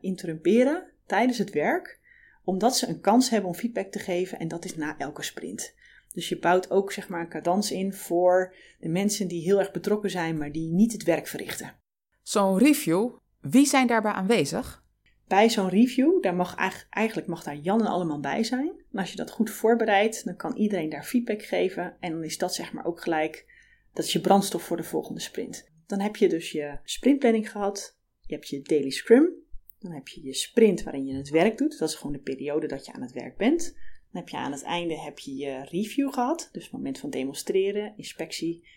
interrumperen 0.00 0.90
tijdens 1.06 1.38
het 1.38 1.50
werk, 1.50 2.00
omdat 2.44 2.76
ze 2.76 2.88
een 2.88 3.00
kans 3.00 3.30
hebben 3.30 3.50
om 3.50 3.56
feedback 3.56 3.90
te 3.90 3.98
geven 3.98 4.38
en 4.38 4.48
dat 4.48 4.64
is 4.64 4.76
na 4.76 4.98
elke 4.98 5.22
sprint. 5.22 5.74
Dus 6.12 6.28
je 6.28 6.38
bouwt 6.38 6.70
ook 6.70 6.92
zeg 6.92 7.08
maar 7.08 7.20
een 7.20 7.28
cadans 7.28 7.70
in 7.70 7.92
voor 7.92 8.54
de 8.78 8.88
mensen 8.88 9.28
die 9.28 9.42
heel 9.42 9.58
erg 9.58 9.70
betrokken 9.70 10.10
zijn, 10.10 10.38
maar 10.38 10.52
die 10.52 10.72
niet 10.72 10.92
het 10.92 11.02
werk 11.02 11.26
verrichten. 11.26 11.74
Zo'n 12.22 12.58
review, 12.58 13.10
wie 13.40 13.66
zijn 13.66 13.86
daarbij 13.86 14.12
aanwezig? 14.12 14.84
Bij 15.26 15.50
zo'n 15.50 15.68
review, 15.68 16.22
daar 16.22 16.34
mag 16.34 16.54
eigenlijk 16.90 17.28
mag 17.28 17.42
daar 17.42 17.56
Jan 17.56 17.80
en 17.80 17.86
allemaal 17.86 18.20
bij 18.20 18.44
zijn. 18.44 18.72
En 18.92 18.98
als 18.98 19.10
je 19.10 19.16
dat 19.16 19.30
goed 19.30 19.50
voorbereidt, 19.50 20.24
dan 20.24 20.36
kan 20.36 20.56
iedereen 20.56 20.88
daar 20.88 21.04
feedback 21.04 21.42
geven. 21.42 21.96
En 22.00 22.12
dan 22.12 22.24
is 22.24 22.38
dat 22.38 22.54
zeg 22.54 22.72
maar 22.72 22.84
ook 22.84 23.02
gelijk, 23.02 23.46
dat 23.92 24.04
is 24.04 24.12
je 24.12 24.20
brandstof 24.20 24.62
voor 24.62 24.76
de 24.76 24.82
volgende 24.82 25.20
sprint. 25.20 25.70
Dan 25.86 26.00
heb 26.00 26.16
je 26.16 26.28
dus 26.28 26.52
je 26.52 26.78
sprintplanning 26.84 27.50
gehad, 27.50 27.98
je 28.20 28.34
hebt 28.34 28.48
je 28.48 28.62
daily 28.62 28.90
scrum, 28.90 29.32
dan 29.78 29.92
heb 29.92 30.08
je 30.08 30.24
je 30.24 30.34
sprint 30.34 30.82
waarin 30.82 31.06
je 31.06 31.16
het 31.16 31.30
werk 31.30 31.58
doet. 31.58 31.78
Dat 31.78 31.88
is 31.88 31.94
gewoon 31.94 32.12
de 32.12 32.18
periode 32.18 32.66
dat 32.66 32.86
je 32.86 32.92
aan 32.92 33.02
het 33.02 33.12
werk 33.12 33.36
bent. 33.36 33.76
Dan 34.12 34.22
heb 34.22 34.28
je 34.28 34.36
aan 34.36 34.52
het 34.52 34.62
einde 34.62 34.98
heb 34.98 35.18
je 35.18 35.36
je 35.36 35.64
review 35.64 36.12
gehad, 36.12 36.48
dus 36.52 36.62
het 36.62 36.72
moment 36.72 36.98
van 36.98 37.10
demonstreren, 37.10 37.94
inspectie, 37.96 38.68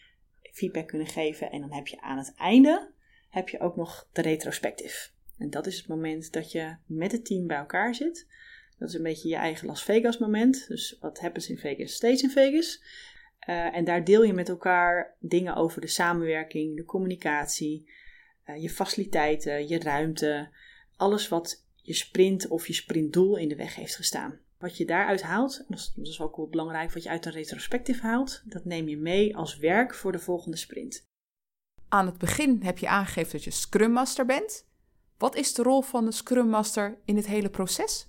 feedback 0.51 0.87
kunnen 0.87 1.07
geven. 1.07 1.51
En 1.51 1.61
dan 1.61 1.73
heb 1.73 1.87
je 1.87 2.01
aan 2.01 2.17
het 2.17 2.33
einde 2.35 2.91
heb 3.33 3.49
je 3.49 3.59
ook 3.59 3.75
nog 3.75 4.09
de 4.11 4.21
retrospective. 4.21 5.09
En 5.37 5.49
dat 5.49 5.67
is 5.67 5.77
het 5.77 5.87
moment 5.87 6.31
dat 6.33 6.51
je 6.51 6.75
met 6.85 7.11
het 7.11 7.25
team 7.25 7.47
bij 7.47 7.57
elkaar 7.57 7.95
zit. 7.95 8.27
Dat 8.77 8.89
is 8.89 8.95
een 8.95 9.03
beetje 9.03 9.29
je 9.29 9.35
eigen 9.35 9.67
Las 9.67 9.83
Vegas 9.83 10.17
moment. 10.17 10.67
Dus 10.67 10.97
wat 10.99 11.19
happens 11.19 11.49
in 11.49 11.57
Vegas, 11.57 11.93
steeds 11.93 12.23
in 12.23 12.29
Vegas. 12.29 12.83
Uh, 13.49 13.75
en 13.75 13.83
daar 13.83 14.03
deel 14.03 14.23
je 14.23 14.33
met 14.33 14.49
elkaar 14.49 15.15
dingen 15.19 15.55
over 15.55 15.81
de 15.81 15.87
samenwerking, 15.87 16.75
de 16.75 16.85
communicatie, 16.85 17.89
uh, 18.45 18.61
je 18.61 18.69
faciliteiten, 18.69 19.67
je 19.67 19.79
ruimte. 19.79 20.49
Alles 20.95 21.27
wat 21.27 21.65
je 21.75 21.93
sprint 21.93 22.47
of 22.47 22.67
je 22.67 22.73
sprintdoel 22.73 23.37
in 23.37 23.47
de 23.47 23.55
weg 23.55 23.75
heeft 23.75 23.95
gestaan. 23.95 24.39
Wat 24.63 24.77
je 24.77 24.85
daaruit 24.85 25.21
haalt, 25.21 25.65
dat 25.67 25.91
is 26.01 26.21
ook 26.21 26.35
wel 26.35 26.47
belangrijk, 26.47 26.91
wat 26.91 27.03
je 27.03 27.09
uit 27.09 27.25
een 27.25 27.31
retrospectief 27.31 28.01
haalt, 28.01 28.41
dat 28.45 28.65
neem 28.65 28.87
je 28.87 28.97
mee 28.97 29.37
als 29.37 29.57
werk 29.57 29.93
voor 29.95 30.11
de 30.11 30.19
volgende 30.19 30.57
sprint. 30.57 31.07
Aan 31.87 32.05
het 32.05 32.17
begin 32.17 32.61
heb 32.61 32.77
je 32.77 32.87
aangegeven 32.87 33.31
dat 33.31 33.43
je 33.43 33.51
Scrum 33.51 33.91
Master 33.91 34.25
bent. 34.25 34.67
Wat 35.17 35.35
is 35.35 35.53
de 35.53 35.63
rol 35.63 35.81
van 35.81 36.05
de 36.05 36.11
Scrum 36.11 36.47
Master 36.47 36.97
in 37.05 37.15
het 37.15 37.27
hele 37.27 37.49
proces? 37.49 38.07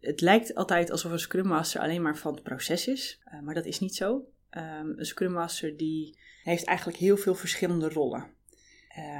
Het 0.00 0.20
lijkt 0.20 0.54
altijd 0.54 0.90
alsof 0.90 1.12
een 1.12 1.18
Scrum 1.18 1.46
Master 1.46 1.80
alleen 1.80 2.02
maar 2.02 2.16
van 2.16 2.34
het 2.34 2.42
proces 2.42 2.86
is, 2.86 3.22
uh, 3.34 3.40
maar 3.40 3.54
dat 3.54 3.66
is 3.66 3.78
niet 3.78 3.94
zo. 3.94 4.14
Um, 4.50 4.98
een 4.98 5.06
Scrum 5.06 5.32
Master 5.32 5.76
die 5.76 6.18
heeft 6.42 6.64
eigenlijk 6.64 6.98
heel 6.98 7.16
veel 7.16 7.34
verschillende 7.34 7.88
rollen. 7.88 8.30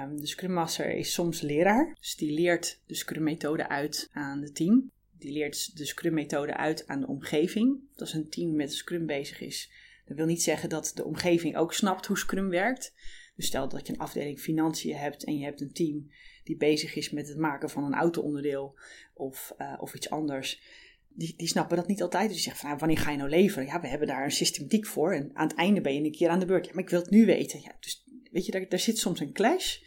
Um, 0.05 0.21
de 0.21 0.27
Scrum 0.27 0.53
Master 0.53 0.91
is 0.91 1.12
soms 1.12 1.41
leraar, 1.41 1.97
dus 2.01 2.17
die 2.17 2.33
leert 2.33 2.81
de 2.87 2.95
Scrum 2.95 3.23
methode 3.23 3.69
uit 3.69 4.11
aan 4.12 4.43
het 4.43 4.55
team. 4.55 4.91
Die 5.23 5.33
leert 5.33 5.76
de 5.76 5.85
Scrum-methode 5.85 6.57
uit 6.57 6.87
aan 6.87 7.00
de 7.00 7.07
omgeving. 7.07 7.81
Als 7.97 8.12
een 8.12 8.29
team 8.29 8.57
met 8.57 8.73
Scrum 8.73 9.07
bezig 9.07 9.41
is, 9.41 9.73
dat 10.05 10.17
wil 10.17 10.26
niet 10.26 10.43
zeggen 10.43 10.69
dat 10.69 10.93
de 10.95 11.05
omgeving 11.05 11.57
ook 11.57 11.75
snapt 11.75 12.07
hoe 12.07 12.19
Scrum 12.19 12.49
werkt. 12.49 12.95
Dus 13.37 13.47
stel 13.47 13.69
dat 13.69 13.87
je 13.87 13.93
een 13.93 13.99
afdeling 13.99 14.41
financiën 14.41 14.97
hebt 14.97 15.25
en 15.25 15.38
je 15.38 15.45
hebt 15.45 15.61
een 15.61 15.73
team 15.73 16.11
die 16.45 16.57
bezig 16.57 16.95
is 16.95 17.11
met 17.11 17.29
het 17.29 17.38
maken 17.38 17.71
van 17.71 17.85
een 17.85 17.95
auto-onderdeel 17.95 18.79
of, 19.14 19.55
uh, 19.59 19.75
of 19.79 19.95
iets 19.95 20.11
anders. 20.11 20.62
Die, 21.09 21.35
die 21.37 21.49
snappen 21.49 21.76
dat 21.76 21.87
niet 21.87 22.02
altijd. 22.02 22.25
Dus 22.25 22.33
die 22.33 22.43
zeggen 22.43 22.61
van, 22.61 22.69
nou, 22.69 22.81
wanneer 22.81 23.05
ga 23.05 23.11
je 23.11 23.17
nou 23.17 23.31
leveren? 23.31 23.67
Ja, 23.67 23.81
we 23.81 23.88
hebben 23.88 24.09
daar 24.09 24.25
een 24.25 24.31
systematiek 24.31 24.87
voor. 24.87 25.12
En 25.12 25.31
aan 25.33 25.49
het 25.49 25.57
einde 25.57 25.81
ben 25.81 25.95
je 25.95 26.00
een 26.00 26.12
keer 26.12 26.29
aan 26.29 26.41
de 26.41 26.47
beurt. 26.47 26.67
Ja, 26.67 26.73
maar 26.75 26.83
ik 26.83 26.91
wil 26.91 27.00
het 27.00 27.11
nu 27.11 27.26
weten. 27.26 27.61
Ja, 27.61 27.76
dus 27.81 28.05
weet 28.31 28.47
je, 28.47 28.52
daar, 28.52 28.69
daar 28.69 28.79
zit 28.79 28.99
soms 28.99 29.21
een 29.21 29.33
clash. 29.33 29.79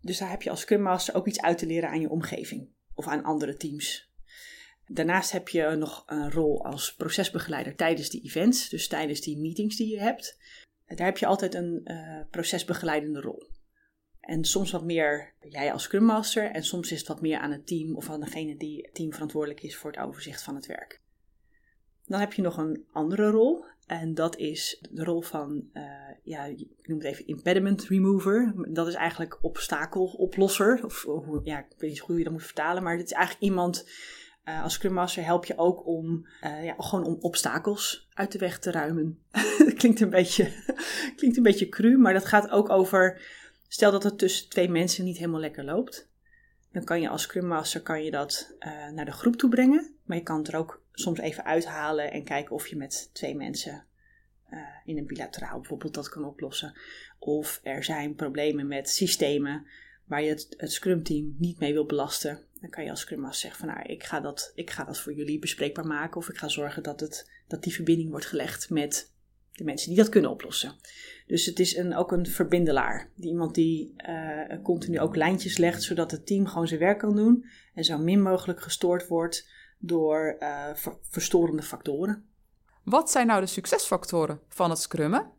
Dus 0.00 0.18
daar 0.18 0.30
heb 0.30 0.42
je 0.42 0.50
als 0.50 0.60
Scrum 0.60 0.82
Master 0.82 1.14
ook 1.14 1.26
iets 1.26 1.40
uit 1.40 1.58
te 1.58 1.66
leren 1.66 1.88
aan 1.88 2.00
je 2.00 2.10
omgeving. 2.10 2.68
Of 2.94 3.06
aan 3.06 3.22
andere 3.22 3.56
teams. 3.56 4.11
Daarnaast 4.92 5.32
heb 5.32 5.48
je 5.48 5.76
nog 5.76 6.02
een 6.06 6.30
rol 6.30 6.64
als 6.64 6.94
procesbegeleider 6.94 7.76
tijdens 7.76 8.08
die 8.08 8.22
events, 8.22 8.68
dus 8.68 8.88
tijdens 8.88 9.20
die 9.20 9.38
meetings 9.38 9.76
die 9.76 9.88
je 9.88 10.00
hebt. 10.00 10.38
Daar 10.86 11.06
heb 11.06 11.18
je 11.18 11.26
altijd 11.26 11.54
een 11.54 11.80
uh, 11.84 12.20
procesbegeleidende 12.30 13.20
rol. 13.20 13.50
En 14.20 14.44
soms 14.44 14.70
wat 14.70 14.84
meer 14.84 15.34
jij 15.40 15.72
als 15.72 15.82
Scrum 15.82 16.04
Master 16.04 16.50
en 16.50 16.64
soms 16.64 16.92
is 16.92 16.98
het 16.98 17.08
wat 17.08 17.20
meer 17.20 17.38
aan 17.38 17.50
het 17.50 17.66
team 17.66 17.96
of 17.96 18.10
aan 18.10 18.20
degene 18.20 18.56
die 18.56 18.90
team 18.92 19.12
verantwoordelijk 19.12 19.62
is 19.62 19.76
voor 19.76 19.90
het 19.90 20.00
overzicht 20.00 20.42
van 20.42 20.54
het 20.54 20.66
werk. 20.66 21.00
Dan 22.06 22.20
heb 22.20 22.32
je 22.32 22.42
nog 22.42 22.56
een 22.56 22.84
andere 22.92 23.30
rol 23.30 23.64
en 23.86 24.14
dat 24.14 24.36
is 24.36 24.86
de 24.90 25.04
rol 25.04 25.22
van, 25.22 25.68
uh, 25.72 25.82
ja, 26.22 26.44
ik 26.44 26.88
noem 26.88 26.98
het 26.98 27.06
even 27.06 27.26
impediment 27.26 27.84
remover. 27.84 28.54
Dat 28.68 28.86
is 28.86 28.94
eigenlijk 28.94 29.44
obstakeloplosser. 29.44 30.84
Of, 30.84 31.06
ja, 31.42 31.58
ik 31.58 31.74
weet 31.78 31.90
niet 31.90 31.98
hoe 31.98 32.18
je 32.18 32.24
dat 32.24 32.32
moet 32.32 32.44
vertalen, 32.44 32.82
maar 32.82 32.96
het 32.96 33.06
is 33.06 33.12
eigenlijk 33.12 33.44
iemand 33.44 33.84
Uh, 34.44 34.62
als 34.62 34.74
Scrum 34.74 34.92
Master 34.92 35.24
help 35.24 35.44
je 35.44 35.58
ook 35.58 35.86
om, 35.86 36.26
uh, 36.44 36.64
ja, 36.64 36.74
gewoon 36.78 37.04
om 37.04 37.18
obstakels 37.20 38.08
uit 38.14 38.32
de 38.32 38.38
weg 38.38 38.58
te 38.58 38.70
ruimen. 38.70 39.18
dat 39.58 39.74
klinkt 39.74 40.00
een, 40.00 40.10
beetje, 40.10 40.52
klinkt 41.16 41.36
een 41.36 41.42
beetje 41.42 41.68
cru, 41.68 41.96
maar 41.98 42.12
dat 42.12 42.24
gaat 42.24 42.50
ook 42.50 42.70
over... 42.70 43.20
Stel 43.68 43.90
dat 43.90 44.02
het 44.02 44.18
tussen 44.18 44.48
twee 44.48 44.68
mensen 44.68 45.04
niet 45.04 45.18
helemaal 45.18 45.40
lekker 45.40 45.64
loopt. 45.64 46.08
Dan 46.72 46.84
kan 46.84 47.00
je 47.00 47.08
als 47.08 47.22
Scrum 47.22 47.46
Master 47.46 47.82
kan 47.82 48.04
je 48.04 48.10
dat 48.10 48.54
uh, 48.58 48.88
naar 48.88 49.04
de 49.04 49.12
groep 49.12 49.36
toe 49.36 49.50
brengen. 49.50 49.94
Maar 50.04 50.16
je 50.16 50.22
kan 50.22 50.38
het 50.38 50.48
er 50.48 50.56
ook 50.56 50.82
soms 50.92 51.18
even 51.18 51.44
uithalen 51.44 52.12
en 52.12 52.24
kijken 52.24 52.54
of 52.54 52.66
je 52.66 52.76
met 52.76 53.10
twee 53.12 53.34
mensen 53.34 53.84
in 54.84 54.98
een 54.98 55.06
bilateraal 55.06 55.58
bijvoorbeeld 55.58 55.94
dat 55.94 56.08
kan 56.08 56.24
oplossen. 56.24 56.74
Of 57.18 57.60
er 57.62 57.84
zijn 57.84 58.14
problemen 58.14 58.66
met 58.66 58.90
systemen 58.90 59.66
waar 60.04 60.22
je 60.22 60.28
het, 60.28 60.54
het 60.56 60.72
Scrum 60.72 61.02
team 61.02 61.34
niet 61.38 61.58
mee 61.58 61.72
wil 61.72 61.86
belasten, 61.86 62.40
dan 62.62 62.70
kan 62.70 62.84
je 62.84 62.90
als 62.90 63.00
Scrum 63.00 63.20
Master 63.20 63.40
zeggen 63.40 63.66
van 63.66 63.76
nou, 63.76 63.88
ik 63.88 64.04
ga, 64.04 64.20
dat, 64.20 64.52
ik 64.54 64.70
ga 64.70 64.84
dat 64.84 64.98
voor 64.98 65.14
jullie 65.14 65.38
bespreekbaar 65.38 65.86
maken. 65.86 66.16
Of 66.16 66.28
ik 66.28 66.36
ga 66.36 66.48
zorgen 66.48 66.82
dat, 66.82 67.00
het, 67.00 67.30
dat 67.48 67.62
die 67.62 67.74
verbinding 67.74 68.10
wordt 68.10 68.26
gelegd 68.26 68.70
met 68.70 69.12
de 69.52 69.64
mensen 69.64 69.88
die 69.88 69.98
dat 69.98 70.08
kunnen 70.08 70.30
oplossen. 70.30 70.74
Dus 71.26 71.46
het 71.46 71.58
is 71.58 71.76
een, 71.76 71.96
ook 71.96 72.12
een 72.12 72.26
verbindelaar. 72.26 73.10
Die 73.16 73.30
iemand 73.30 73.54
die 73.54 73.94
uh, 74.08 74.62
continu 74.62 75.00
ook 75.00 75.16
lijntjes 75.16 75.56
legt, 75.56 75.82
zodat 75.82 76.10
het 76.10 76.26
team 76.26 76.46
gewoon 76.46 76.68
zijn 76.68 76.80
werk 76.80 76.98
kan 76.98 77.16
doen. 77.16 77.44
En 77.74 77.84
zo 77.84 77.98
min 77.98 78.22
mogelijk 78.22 78.60
gestoord 78.60 79.06
wordt 79.06 79.50
door 79.78 80.36
uh, 80.38 80.74
verstorende 81.00 81.62
factoren. 81.62 82.26
Wat 82.84 83.10
zijn 83.10 83.26
nou 83.26 83.40
de 83.40 83.46
succesfactoren 83.46 84.40
van 84.48 84.70
het 84.70 84.78
scrummen? 84.78 85.30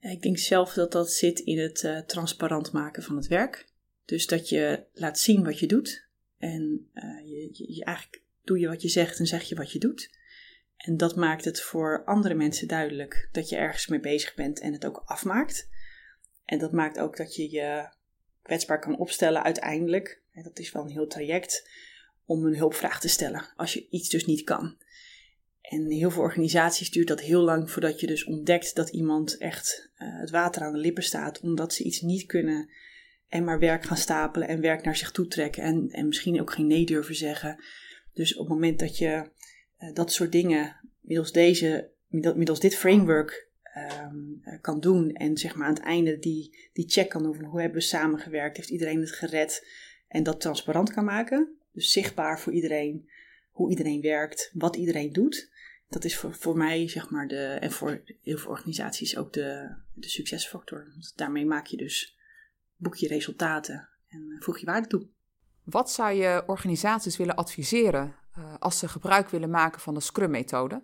Ik 0.00 0.22
denk 0.22 0.38
zelf 0.38 0.72
dat 0.72 0.92
dat 0.92 1.10
zit 1.10 1.38
in 1.38 1.58
het 1.58 1.82
uh, 1.82 1.98
transparant 1.98 2.72
maken 2.72 3.02
van 3.02 3.16
het 3.16 3.26
werk. 3.26 3.74
Dus 4.04 4.26
dat 4.26 4.48
je 4.48 4.86
laat 4.92 5.18
zien 5.18 5.44
wat 5.44 5.58
je 5.58 5.66
doet. 5.66 6.05
En 6.38 6.90
uh, 6.94 7.28
je, 7.28 7.74
je, 7.74 7.84
eigenlijk 7.84 8.22
doe 8.44 8.58
je 8.58 8.68
wat 8.68 8.82
je 8.82 8.88
zegt 8.88 9.18
en 9.18 9.26
zeg 9.26 9.42
je 9.42 9.54
wat 9.54 9.72
je 9.72 9.78
doet. 9.78 10.14
En 10.76 10.96
dat 10.96 11.16
maakt 11.16 11.44
het 11.44 11.60
voor 11.60 12.04
andere 12.04 12.34
mensen 12.34 12.68
duidelijk 12.68 13.28
dat 13.32 13.48
je 13.48 13.56
ergens 13.56 13.86
mee 13.86 14.00
bezig 14.00 14.34
bent 14.34 14.60
en 14.60 14.72
het 14.72 14.86
ook 14.86 15.02
afmaakt. 15.04 15.68
En 16.44 16.58
dat 16.58 16.72
maakt 16.72 16.98
ook 16.98 17.16
dat 17.16 17.34
je 17.34 17.50
je 17.50 17.88
kwetsbaar 18.42 18.80
kan 18.80 18.98
opstellen 18.98 19.42
uiteindelijk. 19.42 20.22
Dat 20.32 20.58
is 20.58 20.72
wel 20.72 20.82
een 20.82 20.90
heel 20.90 21.06
traject 21.06 21.70
om 22.24 22.44
een 22.44 22.56
hulpvraag 22.56 23.00
te 23.00 23.08
stellen 23.08 23.52
als 23.56 23.72
je 23.72 23.88
iets 23.90 24.08
dus 24.08 24.26
niet 24.26 24.44
kan. 24.44 24.76
En 25.60 25.90
heel 25.90 26.10
veel 26.10 26.22
organisaties 26.22 26.90
duurt 26.90 27.08
dat 27.08 27.20
heel 27.20 27.42
lang 27.42 27.70
voordat 27.70 28.00
je 28.00 28.06
dus 28.06 28.24
ontdekt 28.24 28.74
dat 28.74 28.88
iemand 28.88 29.38
echt 29.38 29.90
uh, 29.98 30.20
het 30.20 30.30
water 30.30 30.62
aan 30.62 30.72
de 30.72 30.78
lippen 30.78 31.02
staat, 31.02 31.40
omdat 31.40 31.74
ze 31.74 31.84
iets 31.84 32.00
niet 32.00 32.26
kunnen 32.26 32.70
en 33.28 33.44
maar 33.44 33.58
werk 33.58 33.84
gaan 33.84 33.96
stapelen 33.96 34.48
en 34.48 34.60
werk 34.60 34.84
naar 34.84 34.96
zich 34.96 35.10
toe 35.10 35.26
trekken 35.26 35.62
en, 35.62 35.88
en 35.90 36.06
misschien 36.06 36.40
ook 36.40 36.52
geen 36.52 36.66
nee 36.66 36.86
durven 36.86 37.14
zeggen. 37.14 37.64
Dus 38.12 38.34
op 38.34 38.46
het 38.46 38.54
moment 38.54 38.78
dat 38.78 38.98
je 38.98 39.30
uh, 39.78 39.94
dat 39.94 40.12
soort 40.12 40.32
dingen 40.32 40.76
middels, 41.00 41.32
deze, 41.32 41.90
middels 42.08 42.60
dit 42.60 42.76
framework 42.76 43.48
um, 44.02 44.42
kan 44.60 44.80
doen 44.80 45.10
en 45.10 45.36
zeg 45.36 45.54
maar 45.54 45.66
aan 45.66 45.74
het 45.74 45.82
einde 45.82 46.18
die, 46.18 46.68
die 46.72 46.88
check 46.88 47.08
kan 47.08 47.22
doen 47.22 47.34
van 47.34 47.44
hoe 47.44 47.60
hebben 47.60 47.78
we 47.78 47.84
samengewerkt, 47.84 48.56
heeft 48.56 48.70
iedereen 48.70 49.00
het 49.00 49.12
gered 49.12 49.66
en 50.08 50.22
dat 50.22 50.40
transparant 50.40 50.92
kan 50.92 51.04
maken, 51.04 51.56
dus 51.72 51.92
zichtbaar 51.92 52.40
voor 52.40 52.52
iedereen 52.52 53.10
hoe 53.50 53.70
iedereen 53.70 54.00
werkt, 54.00 54.50
wat 54.54 54.76
iedereen 54.76 55.12
doet 55.12 55.54
dat 55.88 56.04
is 56.04 56.16
voor, 56.16 56.34
voor 56.34 56.56
mij, 56.56 56.88
zeg 56.88 57.10
maar, 57.10 57.28
de, 57.28 57.44
en 57.44 57.72
voor 57.72 58.02
heel 58.22 58.38
veel 58.38 58.50
organisaties 58.50 59.16
ook 59.16 59.32
de, 59.32 59.76
de 59.94 60.08
succesfactor. 60.08 60.86
Want 60.90 61.12
daarmee 61.16 61.46
maak 61.46 61.66
je 61.66 61.76
dus, 61.76 62.15
boek 62.76 62.94
je 62.94 63.08
resultaten 63.08 63.88
en 64.08 64.30
eh, 64.30 64.42
voeg 64.42 64.58
je 64.58 64.66
waarde 64.66 64.88
toe. 64.88 65.06
Wat 65.64 65.90
zou 65.90 66.12
je 66.12 66.42
organisaties 66.46 67.16
willen 67.16 67.34
adviseren 67.34 68.14
uh, 68.38 68.54
als 68.58 68.78
ze 68.78 68.88
gebruik 68.88 69.28
willen 69.28 69.50
maken 69.50 69.80
van 69.80 69.94
de 69.94 70.00
Scrum-methode? 70.00 70.82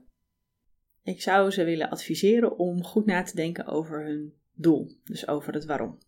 Ik 1.02 1.22
zou 1.22 1.50
ze 1.50 1.64
willen 1.64 1.90
adviseren 1.90 2.58
om 2.58 2.84
goed 2.84 3.06
na 3.06 3.22
te 3.22 3.34
denken 3.34 3.66
over 3.66 4.04
hun 4.04 4.34
doel, 4.52 4.99
dus 5.04 5.28
over 5.28 5.54
het 5.54 5.64
waarom. 5.64 5.99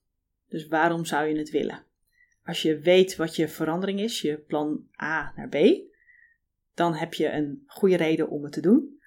Dus 0.48 0.68
waarom 0.68 1.04
zou 1.04 1.26
je 1.26 1.38
het 1.38 1.50
willen? 1.50 1.84
Als 2.44 2.62
je 2.62 2.78
weet 2.78 3.16
wat 3.16 3.36
je 3.36 3.48
verandering 3.48 4.00
is, 4.00 4.20
je 4.20 4.38
plan 4.38 4.86
A 5.02 5.32
naar 5.36 5.48
B, 5.48 5.56
dan 6.74 6.94
heb 6.94 7.14
je 7.14 7.30
een 7.30 7.62
goede 7.66 7.96
reden 7.96 8.28
om 8.28 8.42
het 8.42 8.52
te 8.52 8.60
doen. 8.60 9.00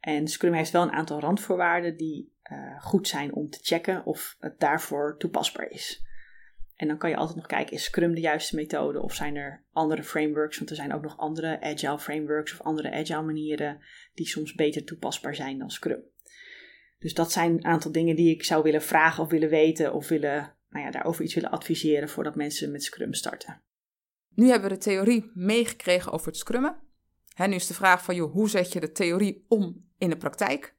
En 0.00 0.28
Scrum 0.28 0.52
heeft 0.52 0.70
wel 0.70 0.82
een 0.82 0.90
aantal 0.90 1.20
randvoorwaarden 1.20 1.96
die 1.96 2.32
uh, 2.52 2.82
goed 2.82 3.08
zijn 3.08 3.34
om 3.34 3.50
te 3.50 3.58
checken 3.62 4.04
of 4.04 4.36
het 4.38 4.60
daarvoor 4.60 5.16
toepasbaar 5.18 5.70
is. 5.70 6.05
En 6.76 6.88
dan 6.88 6.98
kan 6.98 7.10
je 7.10 7.16
altijd 7.16 7.36
nog 7.36 7.46
kijken, 7.46 7.72
is 7.72 7.84
Scrum 7.84 8.14
de 8.14 8.20
juiste 8.20 8.56
methode 8.56 9.02
of 9.02 9.14
zijn 9.14 9.36
er 9.36 9.64
andere 9.72 10.02
frameworks? 10.02 10.58
Want 10.58 10.70
er 10.70 10.76
zijn 10.76 10.92
ook 10.92 11.02
nog 11.02 11.18
andere 11.18 11.60
agile 11.60 11.98
frameworks 11.98 12.52
of 12.52 12.60
andere 12.60 12.92
agile 12.92 13.22
manieren 13.22 13.80
die 14.14 14.26
soms 14.26 14.54
beter 14.54 14.84
toepasbaar 14.84 15.34
zijn 15.34 15.58
dan 15.58 15.70
Scrum. 15.70 16.02
Dus 16.98 17.14
dat 17.14 17.32
zijn 17.32 17.52
een 17.52 17.64
aantal 17.64 17.92
dingen 17.92 18.16
die 18.16 18.34
ik 18.34 18.44
zou 18.44 18.62
willen 18.62 18.82
vragen 18.82 19.22
of 19.22 19.30
willen 19.30 19.48
weten 19.48 19.92
of 19.92 20.08
willen, 20.08 20.54
nou 20.70 20.84
ja, 20.84 20.90
daarover 20.90 21.24
iets 21.24 21.34
willen 21.34 21.50
adviseren 21.50 22.08
voordat 22.08 22.34
mensen 22.34 22.70
met 22.70 22.82
Scrum 22.82 23.14
starten. 23.14 23.60
Nu 24.34 24.48
hebben 24.48 24.68
we 24.68 24.74
de 24.74 24.80
theorie 24.80 25.30
meegekregen 25.34 26.12
over 26.12 26.26
het 26.26 26.36
Scrummen. 26.36 26.76
Nu 27.36 27.54
is 27.54 27.66
de 27.66 27.74
vraag 27.74 28.04
van, 28.04 28.14
joh, 28.14 28.32
hoe 28.32 28.48
zet 28.48 28.72
je 28.72 28.80
de 28.80 28.92
theorie 28.92 29.44
om 29.48 29.84
in 29.98 30.10
de 30.10 30.16
praktijk? 30.16 30.74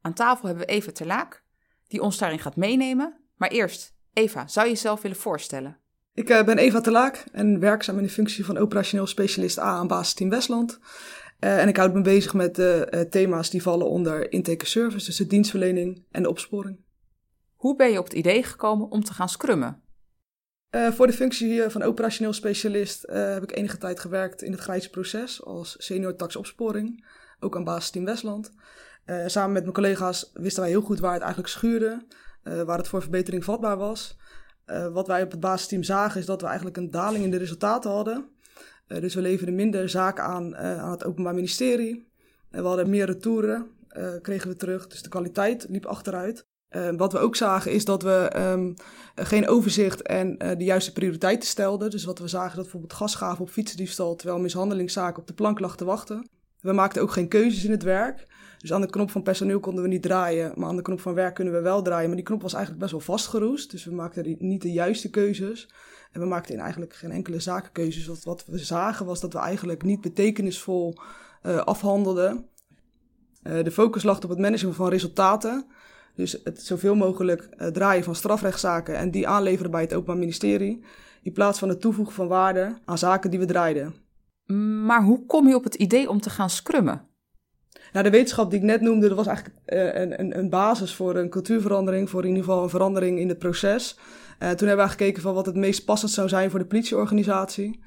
Aan 0.00 0.14
tafel 0.14 0.46
hebben 0.48 0.66
we 0.66 0.72
Eva 0.72 0.92
Terlaak, 0.92 1.44
die 1.88 2.00
ons 2.00 2.18
daarin 2.18 2.38
gaat 2.38 2.56
meenemen. 2.56 3.20
Maar 3.36 3.50
eerst, 3.50 3.96
Eva, 4.12 4.48
zou 4.48 4.66
je 4.66 4.72
jezelf 4.72 5.02
willen 5.02 5.16
voorstellen? 5.16 5.76
Ik 6.14 6.30
uh, 6.30 6.44
ben 6.44 6.58
Eva 6.58 6.80
Terlaak 6.80 7.24
en 7.32 7.58
werkzaam 7.58 7.96
in 7.96 8.02
de 8.02 8.08
functie 8.08 8.44
van 8.44 8.56
operationeel 8.56 9.06
specialist 9.06 9.58
A 9.58 9.62
aan 9.62 9.86
basisteam 9.86 10.30
Westland. 10.30 10.78
Uh, 11.40 11.60
en 11.60 11.68
ik 11.68 11.76
houd 11.76 11.94
me 11.94 12.00
bezig 12.00 12.34
met 12.34 12.54
de 12.54 12.88
uh, 12.90 13.00
thema's 13.00 13.50
die 13.50 13.62
vallen 13.62 13.88
onder 13.88 14.32
intake 14.32 14.66
service, 14.66 15.06
dus 15.06 15.16
de 15.16 15.26
dienstverlening 15.26 16.04
en 16.10 16.22
de 16.22 16.28
opsporing. 16.28 16.80
Hoe 17.54 17.76
ben 17.76 17.92
je 17.92 17.98
op 17.98 18.04
het 18.04 18.12
idee 18.12 18.42
gekomen 18.42 18.90
om 18.90 19.04
te 19.04 19.12
gaan 19.12 19.28
scrummen? 19.28 19.82
Uh, 20.70 20.92
voor 20.92 21.06
de 21.06 21.12
functie 21.12 21.62
van 21.62 21.82
operationeel 21.82 22.32
specialist 22.32 23.06
heb 23.06 23.42
ik 23.42 23.56
enige 23.56 23.78
tijd 23.78 24.00
gewerkt 24.00 24.42
in 24.42 24.52
het 24.52 24.60
grijze 24.60 24.90
proces 24.90 25.44
als 25.44 25.74
senior 25.78 26.16
taxopsporing, 26.16 27.06
ook 27.40 27.56
aan 27.56 27.64
basisteam 27.64 28.04
Westland. 28.04 28.52
Samen 29.26 29.52
met 29.52 29.62
mijn 29.62 29.74
collega's 29.74 30.30
wisten 30.34 30.62
wij 30.62 30.70
heel 30.70 30.80
goed 30.80 31.00
waar 31.00 31.12
het 31.12 31.22
eigenlijk 31.22 31.52
schuurde, 31.52 32.06
waar 32.42 32.78
het 32.78 32.88
voor 32.88 33.00
verbetering 33.02 33.44
vatbaar 33.44 33.76
was. 33.76 34.16
wat 34.92 35.06
wij 35.06 35.22
op 35.22 35.30
het 35.30 35.40
basisteam 35.40 35.82
zagen 35.82 36.20
is 36.20 36.26
dat 36.26 36.40
we 36.40 36.46
eigenlijk 36.46 36.76
een 36.76 36.90
daling 36.90 37.24
in 37.24 37.30
de 37.30 37.36
resultaten 37.36 37.90
hadden. 37.90 38.28
dus 38.86 39.14
we 39.14 39.20
leverden 39.20 39.54
minder 39.54 39.88
zaken 39.88 40.24
aan 40.24 40.56
aan 40.56 40.90
het 40.90 41.04
Openbaar 41.04 41.34
Ministerie. 41.34 42.08
we 42.50 42.60
hadden 42.60 42.90
meer 42.90 43.06
retouren, 43.06 43.66
kregen 44.22 44.48
we 44.48 44.56
terug, 44.56 44.86
dus 44.86 45.02
de 45.02 45.08
kwaliteit 45.08 45.66
liep 45.68 45.86
achteruit. 45.86 46.46
Wat 46.96 47.12
we 47.12 47.18
ook 47.18 47.36
zagen 47.36 47.72
is 47.72 47.84
dat 47.84 48.02
we 48.02 48.32
um, 48.36 48.74
geen 49.14 49.48
overzicht 49.48 50.02
en 50.02 50.38
de 50.38 50.64
juiste 50.64 50.92
prioriteiten 50.92 51.48
stelden. 51.48 51.90
Dus 51.90 52.04
wat 52.04 52.18
we 52.18 52.28
zagen 52.28 52.54
dat 52.54 52.62
bijvoorbeeld 52.62 52.92
gasgaven 52.92 53.42
op 53.42 53.50
fietsendiefstal, 53.50 54.16
terwijl 54.16 54.40
mishandelingszaken 54.40 55.20
op 55.20 55.26
de 55.26 55.34
plank 55.34 55.60
lag 55.60 55.76
te 55.76 55.84
wachten. 55.84 56.28
We 56.60 56.72
maakten 56.72 57.02
ook 57.02 57.10
geen 57.10 57.28
keuzes 57.28 57.64
in 57.64 57.70
het 57.70 57.82
werk. 57.82 58.26
Dus 58.62 58.72
aan 58.72 58.80
de 58.80 58.90
knop 58.90 59.10
van 59.10 59.22
personeel 59.22 59.60
konden 59.60 59.82
we 59.82 59.88
niet 59.88 60.02
draaien, 60.02 60.52
maar 60.56 60.68
aan 60.68 60.76
de 60.76 60.82
knop 60.82 61.00
van 61.00 61.14
werk 61.14 61.34
kunnen 61.34 61.54
we 61.54 61.60
wel 61.60 61.82
draaien. 61.82 62.06
Maar 62.06 62.16
die 62.16 62.24
knop 62.24 62.42
was 62.42 62.52
eigenlijk 62.52 62.82
best 62.82 62.94
wel 62.94 63.16
vastgeroest, 63.16 63.70
dus 63.70 63.84
we 63.84 63.94
maakten 63.94 64.36
niet 64.38 64.62
de 64.62 64.72
juiste 64.72 65.10
keuzes. 65.10 65.68
En 66.12 66.20
we 66.20 66.26
maakten 66.26 66.58
eigenlijk 66.58 66.94
geen 66.94 67.10
enkele 67.10 67.40
zakenkeuzes. 67.40 68.06
Wat, 68.06 68.24
wat 68.24 68.44
we 68.46 68.58
zagen 68.58 69.06
was 69.06 69.20
dat 69.20 69.32
we 69.32 69.38
eigenlijk 69.38 69.82
niet 69.82 70.00
betekenisvol 70.00 70.94
uh, 71.42 71.56
afhandelden. 71.56 72.46
de 73.42 73.70
focus 73.70 74.02
lag 74.02 74.22
op 74.22 74.30
het 74.30 74.38
managen 74.38 74.74
van 74.74 74.88
resultaten. 74.88 75.66
Dus 76.14 76.40
het 76.44 76.62
zoveel 76.62 76.94
mogelijk 76.94 77.48
uh, 77.58 77.66
draaien 77.66 78.04
van 78.04 78.14
strafrechtszaken 78.14 78.96
en 78.96 79.10
die 79.10 79.28
aanleveren 79.28 79.70
bij 79.70 79.80
het 79.80 79.94
Openbaar 79.94 80.16
Ministerie. 80.16 80.84
In 81.22 81.32
plaats 81.32 81.58
van 81.58 81.68
het 81.68 81.80
toevoegen 81.80 82.14
van 82.14 82.28
waarde 82.28 82.78
aan 82.84 82.98
zaken 82.98 83.30
die 83.30 83.38
we 83.38 83.46
draaiden. 83.46 83.94
Maar 84.84 85.02
hoe 85.02 85.26
kom 85.26 85.48
je 85.48 85.54
op 85.54 85.64
het 85.64 85.74
idee 85.74 86.08
om 86.08 86.20
te 86.20 86.30
gaan 86.30 86.50
scrummen? 86.50 87.10
Nou, 87.92 88.04
de 88.04 88.10
wetenschap 88.10 88.50
die 88.50 88.58
ik 88.58 88.64
net 88.64 88.80
noemde, 88.80 89.08
dat 89.08 89.16
was 89.16 89.26
eigenlijk 89.26 89.56
uh, 89.66 90.00
een, 90.18 90.38
een, 90.38 90.50
basis 90.50 90.94
voor 90.94 91.16
een 91.16 91.28
cultuurverandering, 91.28 92.10
voor 92.10 92.22
in 92.22 92.28
ieder 92.28 92.44
geval 92.44 92.62
een 92.62 92.68
verandering 92.68 93.18
in 93.18 93.28
het 93.28 93.38
proces. 93.38 93.98
Uh, 94.38 94.50
toen 94.50 94.68
hebben 94.68 94.84
we 94.84 94.90
gekeken 94.90 95.22
van 95.22 95.34
wat 95.34 95.46
het 95.46 95.54
meest 95.54 95.84
passend 95.84 96.10
zou 96.10 96.28
zijn 96.28 96.50
voor 96.50 96.58
de 96.58 96.66
politieorganisatie. 96.66 97.80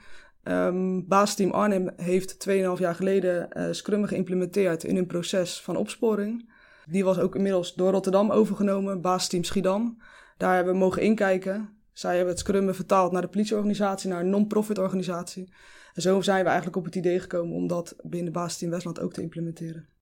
Um, 0.43 1.07
Basisteam 1.07 1.51
Arnhem 1.51 1.89
heeft 1.95 2.47
2,5 2.49 2.53
jaar 2.77 2.95
geleden 2.95 3.49
uh, 3.53 3.67
Scrum 3.71 4.05
geïmplementeerd 4.05 4.83
in 4.83 4.95
hun 4.95 5.07
proces 5.07 5.61
van 5.61 5.75
opsporing. 5.75 6.53
Die 6.85 7.03
was 7.03 7.19
ook 7.19 7.35
inmiddels 7.35 7.73
door 7.73 7.91
Rotterdam 7.91 8.31
overgenomen, 8.31 9.01
basisteam 9.01 9.43
Schiedam. 9.43 10.01
Daar 10.37 10.55
hebben 10.55 10.73
we 10.73 10.79
mogen 10.79 11.01
inkijken. 11.01 11.69
Zij 11.93 12.15
hebben 12.15 12.33
het 12.33 12.39
Scrummen 12.39 12.75
vertaald 12.75 13.11
naar 13.11 13.21
de 13.21 13.27
politieorganisatie, 13.27 14.09
naar 14.09 14.19
een 14.19 14.29
non-profit 14.29 14.77
organisatie. 14.77 15.53
En 15.93 16.01
zo 16.01 16.21
zijn 16.21 16.41
we 16.41 16.47
eigenlijk 16.47 16.77
op 16.77 16.85
het 16.85 16.95
idee 16.95 17.19
gekomen 17.19 17.55
om 17.55 17.67
dat 17.67 17.95
binnen 18.03 18.33
basisteam 18.33 18.71
Westland 18.71 18.99
ook 18.99 19.13
te 19.13 19.21
implementeren. 19.21 19.94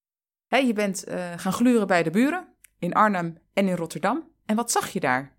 Je 0.58 0.72
bent 0.72 1.08
uh, 1.08 1.32
gaan 1.36 1.52
gluren 1.52 1.86
bij 1.86 2.02
de 2.02 2.10
buren 2.10 2.48
in 2.78 2.92
Arnhem 2.92 3.38
en 3.52 3.68
in 3.68 3.76
Rotterdam. 3.76 4.28
En 4.46 4.56
wat 4.56 4.70
zag 4.70 4.88
je 4.88 5.00
daar? 5.00 5.36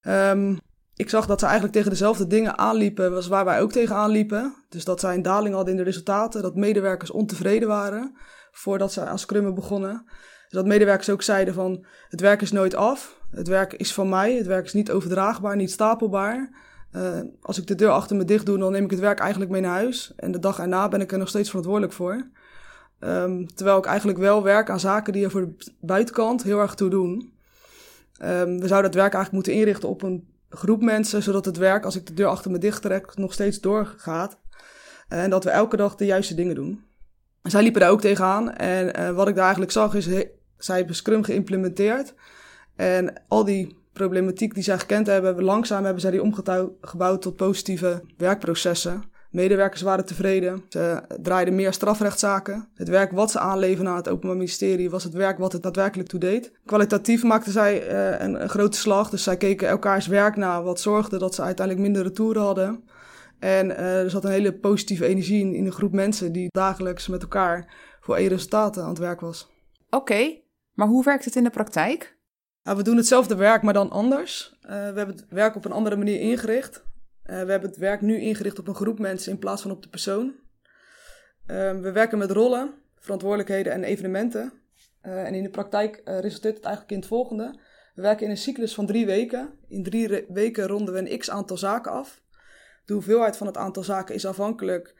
Um, 0.00 0.58
ik 0.94 1.10
zag 1.10 1.26
dat 1.26 1.38
ze 1.38 1.44
eigenlijk 1.44 1.74
tegen 1.74 1.90
dezelfde 1.90 2.26
dingen 2.26 2.58
aanliepen 2.58 3.14
als 3.14 3.26
waar 3.26 3.44
wij 3.44 3.60
ook 3.60 3.72
tegen 3.72 3.96
aanliepen. 3.96 4.54
Dus 4.68 4.84
dat 4.84 5.00
zij 5.00 5.14
een 5.14 5.22
daling 5.22 5.54
hadden 5.54 5.72
in 5.72 5.78
de 5.78 5.84
resultaten, 5.84 6.42
dat 6.42 6.54
medewerkers 6.54 7.10
ontevreden 7.10 7.68
waren 7.68 8.16
voordat 8.50 8.92
ze 8.92 9.04
aan 9.04 9.18
scrummen 9.18 9.54
begonnen. 9.54 10.02
Dus 10.42 10.58
dat 10.58 10.66
medewerkers 10.66 11.10
ook 11.10 11.22
zeiden 11.22 11.54
van 11.54 11.86
het 12.08 12.20
werk 12.20 12.42
is 12.42 12.52
nooit 12.52 12.74
af, 12.74 13.20
het 13.30 13.48
werk 13.48 13.72
is 13.72 13.94
van 13.94 14.08
mij, 14.08 14.34
het 14.34 14.46
werk 14.46 14.64
is 14.64 14.72
niet 14.72 14.90
overdraagbaar, 14.90 15.56
niet 15.56 15.70
stapelbaar. 15.70 16.66
Uh, 16.92 17.20
als 17.40 17.58
ik 17.58 17.66
de 17.66 17.74
deur 17.74 17.90
achter 17.90 18.16
me 18.16 18.24
dicht 18.24 18.46
doe, 18.46 18.58
dan 18.58 18.72
neem 18.72 18.84
ik 18.84 18.90
het 18.90 19.00
werk 19.00 19.18
eigenlijk 19.18 19.50
mee 19.50 19.60
naar 19.60 19.74
huis. 19.74 20.12
En 20.16 20.32
de 20.32 20.38
dag 20.38 20.58
erna 20.58 20.88
ben 20.88 21.00
ik 21.00 21.12
er 21.12 21.18
nog 21.18 21.28
steeds 21.28 21.48
verantwoordelijk 21.48 21.92
voor. 21.92 22.30
Um, 23.00 23.54
terwijl 23.54 23.78
ik 23.78 23.84
eigenlijk 23.84 24.18
wel 24.18 24.42
werk 24.42 24.70
aan 24.70 24.80
zaken 24.80 25.12
die 25.12 25.24
er 25.24 25.30
voor 25.30 25.40
de 25.40 25.72
buitenkant 25.80 26.42
heel 26.42 26.60
erg 26.60 26.74
toe 26.74 26.90
doen. 26.90 27.32
Um, 28.22 28.60
we 28.60 28.66
zouden 28.66 28.90
het 28.90 29.00
werk 29.00 29.14
eigenlijk 29.14 29.32
moeten 29.32 29.52
inrichten 29.52 29.88
op 29.88 30.02
een 30.02 30.28
groep 30.48 30.82
mensen, 30.82 31.22
zodat 31.22 31.44
het 31.44 31.56
werk, 31.56 31.84
als 31.84 31.96
ik 31.96 32.06
de 32.06 32.14
deur 32.14 32.26
achter 32.26 32.50
me 32.50 32.58
dicht 32.58 32.82
trek, 32.82 33.16
nog 33.16 33.32
steeds 33.32 33.60
doorgaat. 33.60 34.38
En 35.08 35.30
dat 35.30 35.44
we 35.44 35.50
elke 35.50 35.76
dag 35.76 35.94
de 35.94 36.06
juiste 36.06 36.34
dingen 36.34 36.54
doen. 36.54 36.84
Zij 37.42 37.62
liepen 37.62 37.80
daar 37.80 37.90
ook 37.90 38.00
tegenaan. 38.00 38.52
En 38.52 39.00
uh, 39.00 39.10
wat 39.10 39.28
ik 39.28 39.34
daar 39.34 39.42
eigenlijk 39.42 39.72
zag 39.72 39.94
is, 39.94 40.08
zij 40.56 40.76
hebben 40.76 40.94
Scrum 40.94 41.22
geïmplementeerd. 41.22 42.14
En 42.76 43.22
al 43.28 43.44
die 43.44 43.76
problematiek 43.92 44.54
die 44.54 44.62
zij 44.62 44.78
gekend 44.78 45.06
hebben 45.06 45.44
langzaam 45.44 45.84
hebben 45.84 46.02
zij 46.02 46.10
die 46.10 46.22
omgebouwd 46.22 47.22
tot 47.22 47.36
positieve 47.36 48.02
werkprocessen. 48.16 49.07
Medewerkers 49.30 49.82
waren 49.82 50.06
tevreden. 50.06 50.64
Ze 50.68 51.02
draaiden 51.22 51.54
meer 51.54 51.72
strafrechtszaken. 51.72 52.68
Het 52.74 52.88
werk 52.88 53.12
wat 53.12 53.30
ze 53.30 53.38
aanleveren 53.38 53.90
aan 53.90 53.96
het 53.96 54.08
Openbaar 54.08 54.36
Ministerie 54.36 54.90
was 54.90 55.04
het 55.04 55.12
werk 55.12 55.38
wat 55.38 55.52
het 55.52 55.62
daadwerkelijk 55.62 56.08
toe 56.08 56.20
deed. 56.20 56.52
Kwalitatief 56.64 57.22
maakten 57.22 57.52
zij 57.52 57.90
uh, 57.90 58.20
een, 58.20 58.42
een, 58.42 58.48
grote 58.48 58.78
slag. 58.78 59.10
Dus 59.10 59.22
zij 59.22 59.36
keken 59.36 59.68
elkaars 59.68 60.06
werk 60.06 60.36
na, 60.36 60.62
wat 60.62 60.80
zorgde 60.80 61.18
dat 61.18 61.34
ze 61.34 61.42
uiteindelijk 61.42 61.86
minder 61.86 62.02
retouren 62.02 62.42
hadden. 62.42 62.84
En 63.38 63.70
uh, 63.70 64.02
er 64.02 64.10
zat 64.10 64.24
een 64.24 64.30
hele 64.30 64.58
positieve 64.58 65.06
energie 65.06 65.40
in, 65.40 65.54
in 65.54 65.66
een 65.66 65.72
groep 65.72 65.92
mensen 65.92 66.32
die 66.32 66.48
dagelijks 66.50 67.08
met 67.08 67.22
elkaar 67.22 67.74
voor 68.00 68.16
één 68.16 68.28
resultaten 68.28 68.82
aan 68.82 68.88
het 68.88 68.98
werk 68.98 69.20
was. 69.20 69.48
Oké, 69.86 69.96
okay, 69.96 70.44
maar 70.72 70.88
hoe 70.88 71.04
werkt 71.04 71.24
het 71.24 71.36
in 71.36 71.44
de 71.44 71.50
praktijk? 71.50 72.16
Nou, 72.62 72.76
we 72.76 72.82
doen 72.82 72.96
hetzelfde 72.96 73.34
werk, 73.34 73.62
maar 73.62 73.72
dan 73.72 73.90
anders. 73.90 74.56
Uh, 74.62 74.68
we 74.68 74.74
hebben 74.74 75.16
het 75.16 75.26
werk 75.28 75.56
op 75.56 75.64
een 75.64 75.72
andere 75.72 75.96
manier 75.96 76.20
ingericht. 76.20 76.86
Uh, 77.28 77.42
we 77.42 77.50
hebben 77.50 77.68
het 77.68 77.78
werk 77.78 78.00
nu 78.00 78.20
ingericht 78.20 78.58
op 78.58 78.68
een 78.68 78.74
groep 78.74 78.98
mensen 78.98 79.32
in 79.32 79.38
plaats 79.38 79.62
van 79.62 79.70
op 79.70 79.82
de 79.82 79.88
persoon. 79.88 80.34
Uh, 81.46 81.80
we 81.80 81.92
werken 81.92 82.18
met 82.18 82.30
rollen, 82.30 82.74
verantwoordelijkheden 82.98 83.72
en 83.72 83.84
evenementen. 83.84 84.52
Uh, 85.02 85.26
en 85.26 85.34
in 85.34 85.42
de 85.42 85.50
praktijk 85.50 86.00
resulteert 86.04 86.56
het 86.56 86.64
eigenlijk 86.64 86.92
in 86.92 86.98
het 86.98 87.08
volgende. 87.08 87.58
We 87.94 88.02
werken 88.02 88.24
in 88.24 88.30
een 88.30 88.36
cyclus 88.36 88.74
van 88.74 88.86
drie 88.86 89.06
weken. 89.06 89.50
In 89.68 89.82
drie 89.82 90.24
weken 90.28 90.66
ronden 90.66 90.94
we 90.94 91.10
een 91.10 91.18
x 91.18 91.30
aantal 91.30 91.56
zaken 91.56 91.92
af. 91.92 92.22
De 92.84 92.92
hoeveelheid 92.92 93.36
van 93.36 93.46
het 93.46 93.56
aantal 93.56 93.82
zaken 93.82 94.14
is 94.14 94.26
afhankelijk 94.26 94.94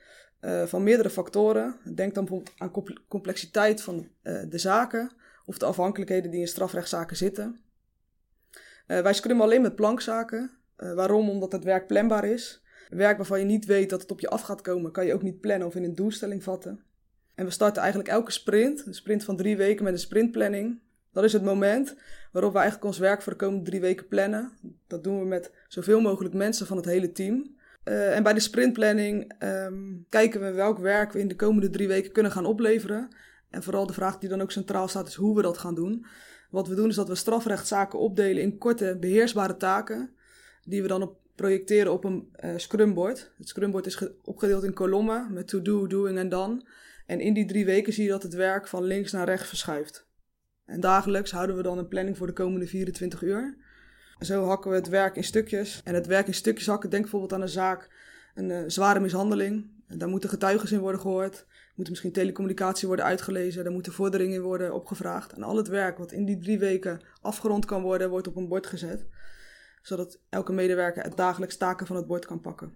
van 0.64 0.82
meerdere 0.82 1.10
factoren. 1.10 1.76
Denk 1.94 2.14
dan 2.14 2.24
bijvoorbeeld 2.24 2.54
aan 2.58 2.72
complexiteit 3.08 3.82
van 3.82 4.08
de 4.22 4.58
zaken 4.58 5.12
of 5.44 5.58
de 5.58 5.66
afhankelijkheden 5.66 6.30
die 6.30 6.40
in 6.40 6.48
strafrechtszaken 6.48 7.16
zitten. 7.16 7.60
wij 8.86 9.14
scrummen 9.14 9.44
alleen 9.44 9.62
met 9.62 9.74
plankzaken. 9.74 10.57
Uh, 10.78 10.92
waarom? 10.92 11.28
Omdat 11.28 11.52
het 11.52 11.64
werk 11.64 11.86
planbaar 11.86 12.24
is. 12.24 12.62
Werk 12.88 13.16
waarvan 13.16 13.38
je 13.38 13.44
niet 13.44 13.64
weet 13.64 13.90
dat 13.90 14.00
het 14.00 14.10
op 14.10 14.20
je 14.20 14.28
af 14.28 14.42
gaat 14.42 14.60
komen, 14.60 14.92
kan 14.92 15.06
je 15.06 15.14
ook 15.14 15.22
niet 15.22 15.40
plannen 15.40 15.66
of 15.66 15.74
in 15.74 15.84
een 15.84 15.94
doelstelling 15.94 16.42
vatten. 16.42 16.82
En 17.34 17.44
we 17.44 17.50
starten 17.50 17.80
eigenlijk 17.82 18.10
elke 18.10 18.30
sprint, 18.30 18.86
een 18.86 18.94
sprint 18.94 19.24
van 19.24 19.36
drie 19.36 19.56
weken 19.56 19.84
met 19.84 19.92
een 19.92 19.98
sprintplanning. 19.98 20.80
Dat 21.12 21.24
is 21.24 21.32
het 21.32 21.42
moment 21.42 21.96
waarop 22.32 22.52
we 22.52 22.58
eigenlijk 22.58 22.86
ons 22.86 22.98
werk 22.98 23.22
voor 23.22 23.32
de 23.32 23.38
komende 23.38 23.64
drie 23.64 23.80
weken 23.80 24.08
plannen. 24.08 24.52
Dat 24.86 25.04
doen 25.04 25.18
we 25.20 25.26
met 25.26 25.52
zoveel 25.68 26.00
mogelijk 26.00 26.34
mensen 26.34 26.66
van 26.66 26.76
het 26.76 26.86
hele 26.86 27.12
team. 27.12 27.56
Uh, 27.84 28.16
en 28.16 28.22
bij 28.22 28.32
de 28.32 28.40
sprintplanning 28.40 29.32
um, 29.42 30.06
kijken 30.08 30.40
we 30.40 30.52
welk 30.52 30.78
werk 30.78 31.12
we 31.12 31.18
in 31.18 31.28
de 31.28 31.36
komende 31.36 31.70
drie 31.70 31.88
weken 31.88 32.12
kunnen 32.12 32.32
gaan 32.32 32.46
opleveren. 32.46 33.08
En 33.50 33.62
vooral 33.62 33.86
de 33.86 33.92
vraag 33.92 34.18
die 34.18 34.28
dan 34.28 34.40
ook 34.40 34.50
centraal 34.50 34.88
staat 34.88 35.08
is 35.08 35.14
hoe 35.14 35.36
we 35.36 35.42
dat 35.42 35.58
gaan 35.58 35.74
doen. 35.74 36.06
Wat 36.50 36.68
we 36.68 36.74
doen 36.74 36.88
is 36.88 36.94
dat 36.94 37.08
we 37.08 37.14
strafrechtszaken 37.14 37.98
opdelen 37.98 38.42
in 38.42 38.58
korte 38.58 38.96
beheersbare 39.00 39.56
taken 39.56 40.16
die 40.68 40.82
we 40.82 40.88
dan 40.88 41.02
op 41.02 41.16
projecteren 41.34 41.92
op 41.92 42.04
een 42.04 42.28
uh, 42.44 42.50
scrumboard. 42.56 43.32
Het 43.38 43.48
scrumboard 43.48 43.86
is 43.86 44.08
opgedeeld 44.24 44.64
in 44.64 44.72
kolommen 44.72 45.32
met 45.32 45.48
to 45.48 45.62
do, 45.62 45.86
doing 45.86 46.18
en 46.18 46.28
done. 46.28 46.66
En 47.06 47.20
in 47.20 47.34
die 47.34 47.46
drie 47.46 47.64
weken 47.64 47.92
zie 47.92 48.04
je 48.04 48.10
dat 48.10 48.22
het 48.22 48.34
werk 48.34 48.68
van 48.68 48.84
links 48.84 49.12
naar 49.12 49.26
rechts 49.26 49.48
verschuift. 49.48 50.06
En 50.64 50.80
dagelijks 50.80 51.30
houden 51.30 51.56
we 51.56 51.62
dan 51.62 51.78
een 51.78 51.88
planning 51.88 52.16
voor 52.16 52.26
de 52.26 52.32
komende 52.32 52.66
24 52.66 53.22
uur. 53.22 53.56
Zo 54.20 54.44
hakken 54.44 54.70
we 54.70 54.76
het 54.76 54.88
werk 54.88 55.16
in 55.16 55.24
stukjes. 55.24 55.80
En 55.84 55.94
het 55.94 56.06
werk 56.06 56.26
in 56.26 56.34
stukjes 56.34 56.66
hakken, 56.66 56.90
denk 56.90 57.02
bijvoorbeeld 57.02 57.32
aan 57.32 57.40
een 57.40 57.48
zaak, 57.48 57.90
een 58.34 58.50
uh, 58.50 58.62
zware 58.66 59.00
mishandeling. 59.00 59.70
Daar 59.86 60.08
moeten 60.08 60.30
getuigen 60.30 60.70
in 60.70 60.80
worden 60.80 61.00
gehoord. 61.00 61.46
Moet 61.74 61.88
misschien 61.88 62.12
telecommunicatie 62.12 62.86
worden 62.86 63.06
uitgelezen. 63.06 63.64
Daar 63.64 63.72
moeten 63.72 63.92
vorderingen 63.92 64.34
in 64.34 64.42
worden 64.42 64.74
opgevraagd. 64.74 65.32
En 65.32 65.42
al 65.42 65.56
het 65.56 65.68
werk 65.68 65.98
wat 65.98 66.12
in 66.12 66.24
die 66.24 66.38
drie 66.38 66.58
weken 66.58 67.00
afgerond 67.20 67.64
kan 67.64 67.82
worden, 67.82 68.10
wordt 68.10 68.26
op 68.26 68.36
een 68.36 68.48
bord 68.48 68.66
gezet 68.66 69.06
zodat 69.88 70.18
elke 70.28 70.52
medewerker 70.52 71.02
het 71.02 71.16
dagelijks 71.16 71.56
taken 71.56 71.86
van 71.86 71.96
het 71.96 72.06
bord 72.06 72.26
kan 72.26 72.40
pakken. 72.40 72.74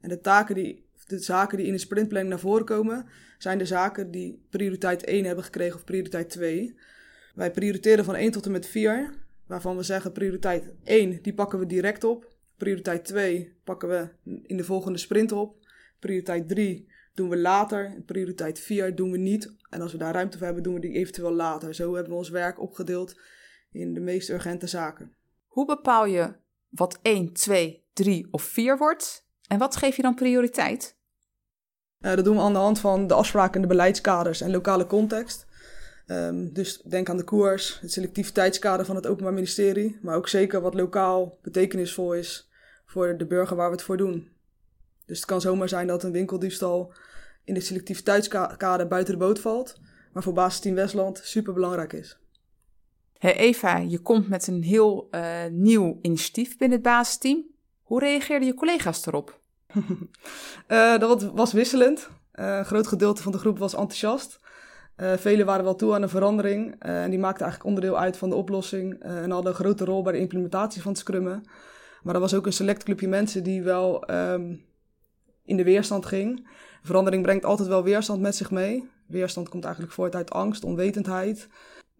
En 0.00 0.08
de, 0.08 0.20
taken 0.20 0.54
die, 0.54 0.84
de 1.06 1.18
zaken 1.18 1.56
die 1.56 1.66
in 1.66 1.72
de 1.72 1.78
sprintplanning 1.78 2.32
naar 2.32 2.42
voren 2.42 2.64
komen, 2.64 3.06
zijn 3.38 3.58
de 3.58 3.64
zaken 3.64 4.10
die 4.10 4.42
prioriteit 4.50 5.04
1 5.04 5.24
hebben 5.24 5.44
gekregen 5.44 5.76
of 5.76 5.84
prioriteit 5.84 6.30
2. 6.30 6.76
Wij 7.34 7.50
prioriteren 7.50 8.04
van 8.04 8.14
1 8.14 8.30
tot 8.30 8.46
en 8.46 8.52
met 8.52 8.66
4, 8.66 9.14
waarvan 9.46 9.76
we 9.76 9.82
zeggen 9.82 10.12
prioriteit 10.12 10.72
1, 10.84 11.22
die 11.22 11.34
pakken 11.34 11.58
we 11.58 11.66
direct 11.66 12.04
op. 12.04 12.32
Prioriteit 12.56 13.04
2 13.04 13.52
pakken 13.64 13.88
we 13.88 14.08
in 14.42 14.56
de 14.56 14.64
volgende 14.64 14.98
sprint 14.98 15.32
op. 15.32 15.56
Prioriteit 15.98 16.48
3 16.48 16.88
doen 17.14 17.28
we 17.28 17.36
later. 17.36 18.02
Prioriteit 18.06 18.58
4 18.58 18.94
doen 18.94 19.10
we 19.10 19.18
niet. 19.18 19.52
En 19.70 19.80
als 19.80 19.92
we 19.92 19.98
daar 19.98 20.14
ruimte 20.14 20.36
voor 20.36 20.46
hebben, 20.46 20.64
doen 20.64 20.74
we 20.74 20.80
die 20.80 20.92
eventueel 20.92 21.32
later. 21.32 21.74
Zo 21.74 21.94
hebben 21.94 22.12
we 22.12 22.18
ons 22.18 22.28
werk 22.28 22.60
opgedeeld 22.60 23.20
in 23.70 23.94
de 23.94 24.00
meest 24.00 24.28
urgente 24.28 24.66
zaken. 24.66 25.14
Hoe 25.46 25.66
bepaal 25.66 26.06
je 26.06 26.32
wat 26.70 26.98
1, 27.02 27.32
2, 27.32 27.84
3 27.92 28.28
of 28.30 28.42
4 28.42 28.78
wordt? 28.78 29.26
En 29.46 29.58
wat 29.58 29.76
geef 29.76 29.96
je 29.96 30.02
dan 30.02 30.14
prioriteit? 30.14 30.96
Uh, 32.00 32.14
dat 32.14 32.24
doen 32.24 32.36
we 32.36 32.42
aan 32.42 32.52
de 32.52 32.58
hand 32.58 32.78
van 32.78 33.06
de 33.06 33.14
afspraken 33.14 33.60
de 33.60 33.66
beleidskaders 33.66 34.40
en 34.40 34.50
lokale 34.50 34.86
context. 34.86 35.46
Um, 36.06 36.52
dus 36.52 36.82
denk 36.82 37.08
aan 37.08 37.16
de 37.16 37.24
koers, 37.24 37.78
het 37.80 37.92
selectiviteitskader 37.92 38.86
van 38.86 38.96
het 38.96 39.06
Openbaar 39.06 39.34
Ministerie, 39.34 39.98
maar 40.02 40.16
ook 40.16 40.28
zeker 40.28 40.60
wat 40.60 40.74
lokaal 40.74 41.38
betekenisvol 41.42 42.14
is 42.14 42.50
voor 42.86 43.16
de 43.16 43.26
burger 43.26 43.56
waar 43.56 43.70
we 43.70 43.74
het 43.76 43.84
voor 43.84 43.96
doen. 43.96 44.28
Dus 45.06 45.16
het 45.16 45.26
kan 45.26 45.40
zomaar 45.40 45.68
zijn 45.68 45.86
dat 45.86 46.02
een 46.02 46.12
winkeldiefstal 46.12 46.92
in 47.44 47.54
het 47.54 47.64
selectiviteitskader 47.64 48.86
buiten 48.88 49.14
de 49.14 49.24
boot 49.24 49.38
valt, 49.38 49.80
maar 50.12 50.22
voor 50.22 50.32
basisteam 50.32 50.74
Westland 50.74 51.20
super 51.24 51.52
belangrijk 51.52 51.92
is. 51.92 52.19
Hey 53.20 53.36
Eva, 53.36 53.76
je 53.76 53.98
komt 53.98 54.28
met 54.28 54.46
een 54.46 54.62
heel 54.62 55.08
uh, 55.10 55.44
nieuw 55.50 55.98
initiatief 56.02 56.56
binnen 56.56 56.78
het 56.78 56.86
basisteam. 56.86 57.44
Hoe 57.82 58.00
reageerden 58.00 58.48
je 58.48 58.54
collega's 58.54 59.06
erop? 59.06 59.40
uh, 60.68 60.98
dat 60.98 61.22
was 61.22 61.52
wisselend. 61.52 62.10
Uh, 62.34 62.56
een 62.56 62.64
groot 62.64 62.86
gedeelte 62.86 63.22
van 63.22 63.32
de 63.32 63.38
groep 63.38 63.58
was 63.58 63.74
enthousiast. 63.74 64.40
velen 64.96 65.46
waren 65.46 65.64
wel 65.64 65.74
toe 65.74 65.94
aan 65.94 66.02
een 66.02 66.08
verandering 66.08 66.74
en 66.78 67.10
die 67.10 67.18
maakten 67.18 67.42
eigenlijk 67.44 67.74
onderdeel 67.74 67.98
uit 67.98 68.16
van 68.16 68.28
de 68.28 68.36
oplossing 68.36 69.02
en 69.02 69.30
hadden 69.30 69.50
een 69.50 69.58
grote 69.58 69.84
rol 69.84 70.02
bij 70.02 70.12
de 70.12 70.18
implementatie 70.18 70.82
van 70.82 70.90
het 70.90 71.00
scrummen. 71.00 71.42
Maar 72.02 72.14
er 72.14 72.20
was 72.20 72.34
ook 72.34 72.46
een 72.46 72.52
select 72.52 72.82
clubje 72.82 73.08
mensen 73.08 73.42
die 73.42 73.62
wel 73.62 74.10
um, 74.10 74.64
in 75.44 75.56
de 75.56 75.64
weerstand 75.64 76.06
ging. 76.06 76.48
Verandering 76.82 77.22
brengt 77.22 77.44
altijd 77.44 77.68
wel 77.68 77.82
weerstand 77.82 78.20
met 78.20 78.36
zich 78.36 78.50
mee. 78.50 78.88
Weerstand 79.06 79.48
komt 79.48 79.64
eigenlijk 79.64 79.94
voort 79.94 80.14
uit 80.14 80.30
angst, 80.30 80.64
onwetendheid. 80.64 81.48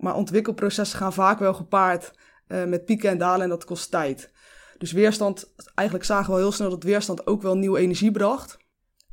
Maar 0.00 0.14
ontwikkelprocessen 0.14 0.98
gaan 0.98 1.12
vaak 1.12 1.38
wel 1.38 1.54
gepaard 1.54 2.12
uh, 2.48 2.64
met 2.64 2.84
pieken 2.84 3.10
en 3.10 3.18
dalen 3.18 3.42
en 3.42 3.48
dat 3.48 3.64
kost 3.64 3.90
tijd. 3.90 4.32
Dus 4.78 4.92
weerstand, 4.92 5.54
eigenlijk 5.74 6.08
zagen 6.08 6.34
we 6.34 6.40
heel 6.40 6.52
snel 6.52 6.70
dat 6.70 6.82
weerstand 6.82 7.26
ook 7.26 7.42
wel 7.42 7.56
nieuwe 7.56 7.78
energie 7.78 8.10
bracht. 8.10 8.58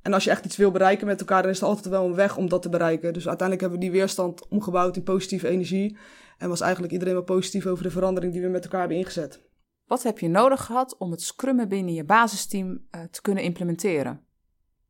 En 0.01 0.13
als 0.13 0.23
je 0.23 0.29
echt 0.29 0.45
iets 0.45 0.57
wil 0.57 0.71
bereiken 0.71 1.07
met 1.07 1.19
elkaar, 1.19 1.41
dan 1.41 1.51
is 1.51 1.61
er 1.61 1.67
altijd 1.67 1.87
wel 1.87 2.05
een 2.05 2.15
weg 2.15 2.37
om 2.37 2.49
dat 2.49 2.61
te 2.61 2.69
bereiken. 2.69 3.13
Dus 3.13 3.27
uiteindelijk 3.27 3.61
hebben 3.61 3.79
we 3.79 3.85
die 3.85 3.99
weerstand 3.99 4.47
omgebouwd 4.47 4.95
in 4.95 5.03
positieve 5.03 5.47
energie. 5.47 5.97
En 6.37 6.49
was 6.49 6.61
eigenlijk 6.61 6.93
iedereen 6.93 7.13
wel 7.13 7.23
positief 7.23 7.65
over 7.65 7.83
de 7.83 7.91
verandering 7.91 8.33
die 8.33 8.41
we 8.41 8.47
met 8.47 8.63
elkaar 8.63 8.79
hebben 8.79 8.97
ingezet. 8.97 9.41
Wat 9.85 10.03
heb 10.03 10.19
je 10.19 10.27
nodig 10.27 10.65
gehad 10.65 10.97
om 10.97 11.11
het 11.11 11.21
scrummen 11.21 11.69
binnen 11.69 11.93
je 11.93 12.03
basisteam 12.03 12.69
uh, 12.69 13.01
te 13.11 13.21
kunnen 13.21 13.43
implementeren? 13.43 14.26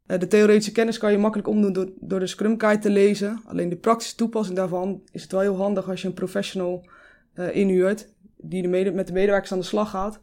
Eh, 0.08 0.20
de 0.20 0.28
theoretische 0.28 0.72
kennis 0.72 0.98
kan 0.98 1.12
je 1.12 1.18
makkelijk 1.18 1.50
omdoen 1.50 1.74
door, 1.74 1.90
door 2.00 2.20
de 2.20 2.28
Scrum 2.28 2.60
Guide 2.60 2.82
te 2.82 2.90
lezen. 2.90 3.42
Alleen 3.46 3.70
de 3.70 3.78
praktische 3.78 4.16
toepassing 4.16 4.58
daarvan 4.58 5.02
is 5.12 5.22
het 5.22 5.32
wel 5.32 5.42
heel 5.42 5.58
handig 5.58 5.90
als 5.90 6.02
je 6.02 6.08
een 6.08 6.14
professional 6.14 6.90
uh, 7.36 7.56
inhuurt 7.56 8.16
die 8.38 8.62
de 8.62 8.68
mede, 8.68 8.92
met 8.92 9.08
de 9.08 9.14
medewerkers 9.14 9.52
aan 9.52 9.60
de 9.60 9.66
slag 9.66 9.90
gaat 9.90 10.20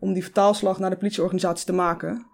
om 0.00 0.12
die 0.12 0.22
vertaalslag 0.22 0.78
naar 0.78 0.90
de 0.90 0.96
politieorganisatie 0.96 1.66
te 1.66 1.72
maken. 1.72 2.26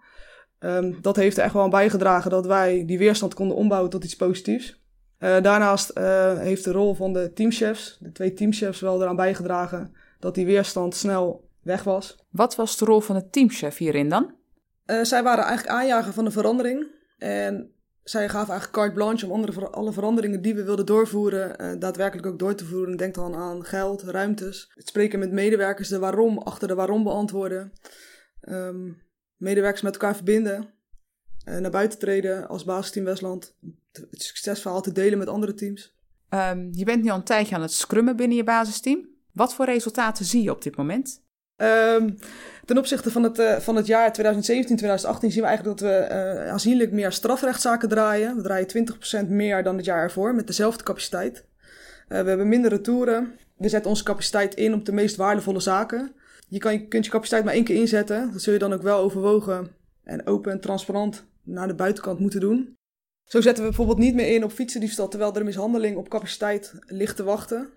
Um, 0.59 0.97
dat 1.01 1.15
heeft 1.15 1.37
er 1.37 1.43
echt 1.43 1.53
wel 1.53 1.63
aan 1.63 1.69
bijgedragen 1.69 2.31
dat 2.31 2.45
wij 2.45 2.83
die 2.85 2.97
weerstand 2.97 3.33
konden 3.33 3.57
ombouwen 3.57 3.89
tot 3.89 4.03
iets 4.03 4.15
positiefs. 4.15 4.83
Uh, 5.19 5.41
daarnaast 5.41 5.97
uh, 5.97 6.37
heeft 6.37 6.63
de 6.63 6.71
rol 6.71 6.93
van 6.93 7.13
de 7.13 7.31
teamchefs, 7.33 7.97
de 7.99 8.11
twee 8.11 8.33
teamchefs, 8.33 8.79
wel 8.79 9.01
eraan 9.01 9.15
bijgedragen 9.15 9.95
dat 10.19 10.35
die 10.35 10.45
weerstand 10.45 10.95
snel 10.95 11.49
weg 11.61 11.83
was. 11.83 12.15
Wat 12.29 12.55
was 12.55 12.77
de 12.77 12.85
rol 12.85 12.99
van 12.99 13.15
de 13.15 13.29
teamchef 13.29 13.77
hierin 13.77 14.09
dan? 14.09 14.33
Uh, 14.85 15.03
zij 15.03 15.23
waren 15.23 15.43
eigenlijk 15.43 15.77
aanjager 15.77 16.13
van 16.13 16.25
de 16.25 16.31
verandering. 16.31 16.87
En 17.17 17.73
zij 18.03 18.29
gaven 18.29 18.49
eigenlijk 18.49 18.71
carte 18.71 18.93
blanche 18.93 19.25
om 19.25 19.31
andere, 19.31 19.69
alle 19.69 19.93
veranderingen 19.93 20.41
die 20.41 20.55
we 20.55 20.63
wilden 20.63 20.85
doorvoeren, 20.85 21.61
uh, 21.61 21.79
daadwerkelijk 21.79 22.27
ook 22.27 22.39
door 22.39 22.55
te 22.55 22.65
voeren. 22.65 22.97
Denk 22.97 23.15
dan 23.15 23.35
aan 23.35 23.65
geld, 23.65 24.01
ruimtes, 24.01 24.71
het 24.73 24.87
spreken 24.87 25.19
met 25.19 25.31
medewerkers, 25.31 25.89
de 25.89 25.99
waarom, 25.99 26.37
achter 26.37 26.67
de 26.67 26.75
waarom 26.75 27.03
beantwoorden. 27.03 27.71
Um, 28.41 29.01
medewerkers 29.37 29.81
met 29.81 29.93
elkaar 29.93 30.15
verbinden, 30.15 30.73
uh, 31.45 31.57
naar 31.57 31.71
buiten 31.71 31.99
treden 31.99 32.47
als 32.47 32.63
basisteam 32.63 33.05
Westland. 33.05 33.55
Het 33.91 34.21
succesverhaal 34.23 34.81
te 34.81 34.91
delen 34.91 35.17
met 35.17 35.27
andere 35.27 35.53
teams. 35.53 35.95
Um, 36.29 36.69
je 36.71 36.85
bent 36.85 37.03
nu 37.03 37.09
al 37.09 37.17
een 37.17 37.23
tijdje 37.23 37.55
aan 37.55 37.61
het 37.61 37.71
scrummen 37.71 38.15
binnen 38.15 38.37
je 38.37 38.43
basisteam. 38.43 39.09
Wat 39.33 39.53
voor 39.53 39.65
resultaten 39.65 40.25
zie 40.25 40.43
je 40.43 40.51
op 40.51 40.61
dit 40.61 40.75
moment? 40.75 41.24
Um, 41.57 42.17
ten 42.65 42.77
opzichte 42.77 43.11
van 43.11 43.23
het, 43.23 43.39
uh, 43.39 43.55
van 43.55 43.75
het 43.75 43.87
jaar 43.87 44.13
2017, 44.13 44.75
2018 44.75 45.31
zien 45.31 45.41
we 45.41 45.47
eigenlijk 45.47 45.79
dat 45.79 45.89
we 45.89 46.07
uh, 46.09 46.51
aanzienlijk 46.51 46.91
meer 46.91 47.11
strafrechtszaken 47.11 47.89
draaien. 47.89 48.35
We 48.35 48.41
draaien 48.41 49.25
20% 49.25 49.27
meer 49.27 49.63
dan 49.63 49.75
het 49.75 49.85
jaar 49.85 50.03
ervoor 50.03 50.35
met 50.35 50.47
dezelfde 50.47 50.83
capaciteit. 50.83 51.45
Uh, 52.09 52.21
we 52.21 52.27
hebben 52.27 52.49
minder 52.49 52.69
retouren. 52.71 53.33
We 53.57 53.69
zetten 53.69 53.89
onze 53.89 54.03
capaciteit 54.03 54.55
in 54.55 54.73
op 54.73 54.85
de 54.85 54.91
meest 54.91 55.15
waardevolle 55.15 55.59
zaken. 55.59 56.15
Je, 56.47 56.59
kan, 56.59 56.73
je 56.73 56.87
kunt 56.87 57.05
je 57.05 57.11
capaciteit 57.11 57.43
maar 57.43 57.53
één 57.53 57.63
keer 57.63 57.75
inzetten. 57.75 58.31
Dat 58.31 58.41
zul 58.41 58.53
je 58.53 58.59
dan 58.59 58.73
ook 58.73 58.81
wel 58.81 58.99
overwogen 58.99 59.71
en 60.03 60.27
open 60.27 60.51
en 60.51 60.59
transparant 60.59 61.25
naar 61.43 61.67
de 61.67 61.75
buitenkant 61.75 62.19
moeten 62.19 62.39
doen. 62.39 62.73
Zo 63.23 63.41
zetten 63.41 63.63
we 63.63 63.69
bijvoorbeeld 63.69 63.97
niet 63.97 64.15
meer 64.15 64.33
in 64.33 64.43
op 64.43 64.51
fietsendiefstal 64.51 65.07
terwijl 65.07 65.35
er 65.35 65.43
mishandeling 65.43 65.97
op 65.97 66.09
capaciteit 66.09 66.73
ligt 66.85 67.15
te 67.15 67.23
wachten. 67.23 67.69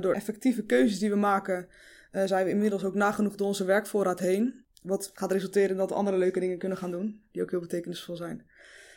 door 0.00 0.14
effectieve 0.14 0.64
keuzes 0.64 0.98
die 0.98 1.10
we 1.10 1.16
maken 1.16 1.68
uh, 2.12 2.22
zijn 2.24 2.44
we 2.44 2.50
inmiddels 2.50 2.84
ook 2.84 2.94
nagenoeg 2.94 3.34
door 3.34 3.46
onze 3.46 3.64
werkvoorraad 3.64 4.18
heen. 4.18 4.64
Wat 4.82 5.10
gaat 5.14 5.32
resulteren 5.32 5.70
in 5.70 5.76
dat 5.76 5.88
we 5.88 5.94
andere 5.94 6.16
leuke 6.16 6.40
dingen 6.40 6.58
kunnen 6.58 6.78
gaan 6.78 6.90
doen, 6.90 7.22
die 7.32 7.42
ook 7.42 7.50
heel 7.50 7.60
betekenisvol 7.60 8.16
zijn. 8.16 8.46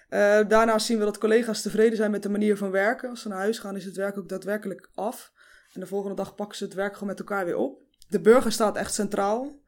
Uh, 0.09 0.19
daarnaast 0.47 0.85
zien 0.85 0.97
we 0.97 1.03
dat 1.05 1.17
collega's 1.17 1.61
tevreden 1.61 1.97
zijn 1.97 2.11
met 2.11 2.23
de 2.23 2.29
manier 2.29 2.57
van 2.57 2.71
werken. 2.71 3.09
Als 3.09 3.21
ze 3.21 3.27
naar 3.27 3.37
huis 3.37 3.59
gaan, 3.59 3.75
is 3.75 3.85
het 3.85 3.95
werk 3.95 4.17
ook 4.17 4.29
daadwerkelijk 4.29 4.89
af. 4.93 5.33
En 5.73 5.79
de 5.79 5.87
volgende 5.87 6.15
dag 6.15 6.35
pakken 6.35 6.57
ze 6.57 6.63
het 6.63 6.73
werk 6.73 6.93
gewoon 6.93 7.09
met 7.09 7.19
elkaar 7.19 7.45
weer 7.45 7.57
op. 7.57 7.81
De 8.07 8.21
burger 8.21 8.51
staat 8.51 8.77
echt 8.77 8.93
centraal. 8.93 9.59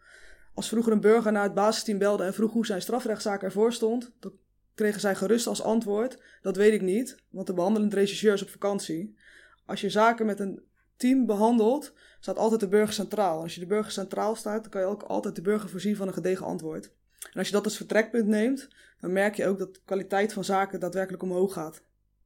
Als 0.54 0.70
vroeger 0.70 0.92
een 0.92 1.02
burger 1.02 1.32
naar 1.32 1.44
het 1.44 1.54
basisteam 1.54 1.98
belde 1.98 2.24
en 2.24 2.34
vroeg 2.34 2.52
hoe 2.52 2.66
zijn 2.66 2.82
strafrechtszaak 2.82 3.44
ervoor 3.44 3.74
stond, 3.74 4.12
dan 4.20 4.34
kregen 4.76 5.00
zij 5.00 5.16
gerust 5.16 5.48
als 5.48 5.62
antwoord: 5.62 6.22
Dat 6.42 6.56
weet 6.56 6.74
ik 6.74 6.82
niet, 6.82 7.18
want 7.30 7.48
de 7.48 7.54
behandelend 7.54 7.94
regisseur 7.94 8.34
is 8.34 8.42
op 8.42 8.50
vakantie. 8.50 9.18
Als 9.66 9.82
je 9.82 9.90
zaken 9.90 10.26
met 10.26 10.40
een 10.40 10.64
team 10.96 11.26
behandelt, 11.26 11.94
staat 12.20 12.38
altijd 12.38 12.60
de 12.60 12.68
burger 12.68 12.94
centraal. 12.94 13.42
Als 13.42 13.54
je 13.54 13.60
de 13.60 13.66
burger 13.66 13.92
centraal 13.92 14.36
staat, 14.36 14.62
dan 14.62 14.72
kan 14.72 14.82
je 14.82 14.88
ook 14.88 15.04
altijd 15.04 15.36
de 15.36 15.42
burger 15.42 15.70
voorzien 15.70 15.96
van 15.96 16.08
een 16.08 16.14
gedegen 16.14 16.46
antwoord. 16.46 16.92
En 17.32 17.40
als 17.40 17.48
je 17.48 17.54
dat 17.54 17.64
als 17.64 17.78
vertrekpunt 17.78 18.28
neemt, 18.28 18.68
dan 19.02 19.12
merk 19.12 19.36
je 19.36 19.48
ook 19.48 19.58
dat 19.58 19.74
de 19.74 19.80
kwaliteit 19.86 20.34
van 20.34 20.44
zaken 20.44 20.80
daadwerkelijk 20.80 21.24
omhoog 21.24 21.54
gaat. 21.54 21.82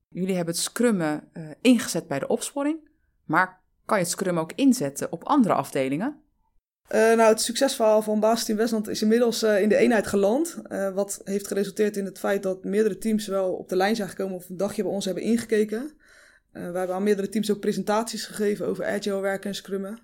Jullie 0.07 0.35
hebben 0.35 0.53
het 0.53 0.63
scrummen 0.63 1.29
uh, 1.33 1.49
ingezet 1.61 2.07
bij 2.07 2.19
de 2.19 2.27
opsporing, 2.27 2.89
maar 3.25 3.59
kan 3.85 3.97
je 3.97 4.03
het 4.03 4.11
scrum 4.11 4.39
ook 4.39 4.51
inzetten 4.55 5.11
op 5.11 5.23
andere 5.23 5.53
afdelingen? 5.53 6.21
Uh, 6.91 6.97
nou, 6.97 7.21
het 7.21 7.41
succesverhaal 7.41 8.01
van 8.01 8.19
Basisteam 8.19 8.57
Westland 8.57 8.87
is 8.87 9.01
inmiddels 9.01 9.43
uh, 9.43 9.61
in 9.61 9.69
de 9.69 9.75
eenheid 9.75 10.07
geland. 10.07 10.61
Wat 10.93 11.21
heeft 11.23 11.47
geresulteerd 11.47 11.97
in 11.97 12.05
het 12.05 12.19
feit 12.19 12.43
dat 12.43 12.63
meerdere 12.63 12.97
teams 12.97 13.27
wel 13.27 13.53
op 13.53 13.69
de 13.69 13.75
lijn 13.75 13.95
zijn 13.95 14.09
gekomen 14.09 14.35
of 14.35 14.49
een 14.49 14.57
dagje 14.57 14.83
bij 14.83 14.91
ons 14.91 15.05
hebben 15.05 15.23
ingekeken. 15.23 15.91
Uh, 16.53 16.71
we 16.71 16.77
hebben 16.77 16.95
aan 16.95 17.03
meerdere 17.03 17.29
teams 17.29 17.51
ook 17.51 17.59
presentaties 17.59 18.25
gegeven 18.25 18.67
over 18.67 18.85
agile 18.85 19.19
werken 19.19 19.49
en 19.49 19.55
scrummen. 19.55 19.99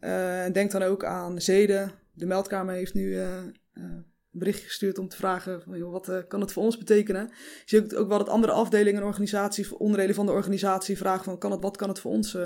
Uh, 0.00 0.44
en 0.44 0.52
denk 0.52 0.70
dan 0.70 0.82
ook 0.82 1.04
aan 1.04 1.40
Zeden. 1.40 1.92
De 2.12 2.26
meldkamer 2.26 2.74
heeft 2.74 2.94
nu 2.94 3.06
uh, 3.06 3.36
een 3.72 4.04
berichtje 4.30 4.66
gestuurd 4.66 4.98
om 4.98 5.08
te 5.08 5.16
vragen: 5.16 5.62
wat 5.90 6.26
kan 6.28 6.40
het 6.40 6.52
voor 6.52 6.62
ons 6.62 6.78
betekenen? 6.78 7.28
Je 7.64 7.76
ziet 7.76 7.96
ook 7.96 8.08
wel 8.08 8.18
dat 8.18 8.28
andere 8.28 8.52
afdelingen 8.52 9.00
en 9.00 9.06
organisaties, 9.06 9.72
onderdelen 9.72 10.14
van 10.14 10.26
de 10.26 10.32
organisatie, 10.32 10.96
vragen: 10.96 11.24
van, 11.24 11.38
kan 11.38 11.50
het, 11.50 11.62
wat 11.62 11.76
kan 11.76 11.88
het 11.88 12.00
voor 12.00 12.12
ons 12.12 12.38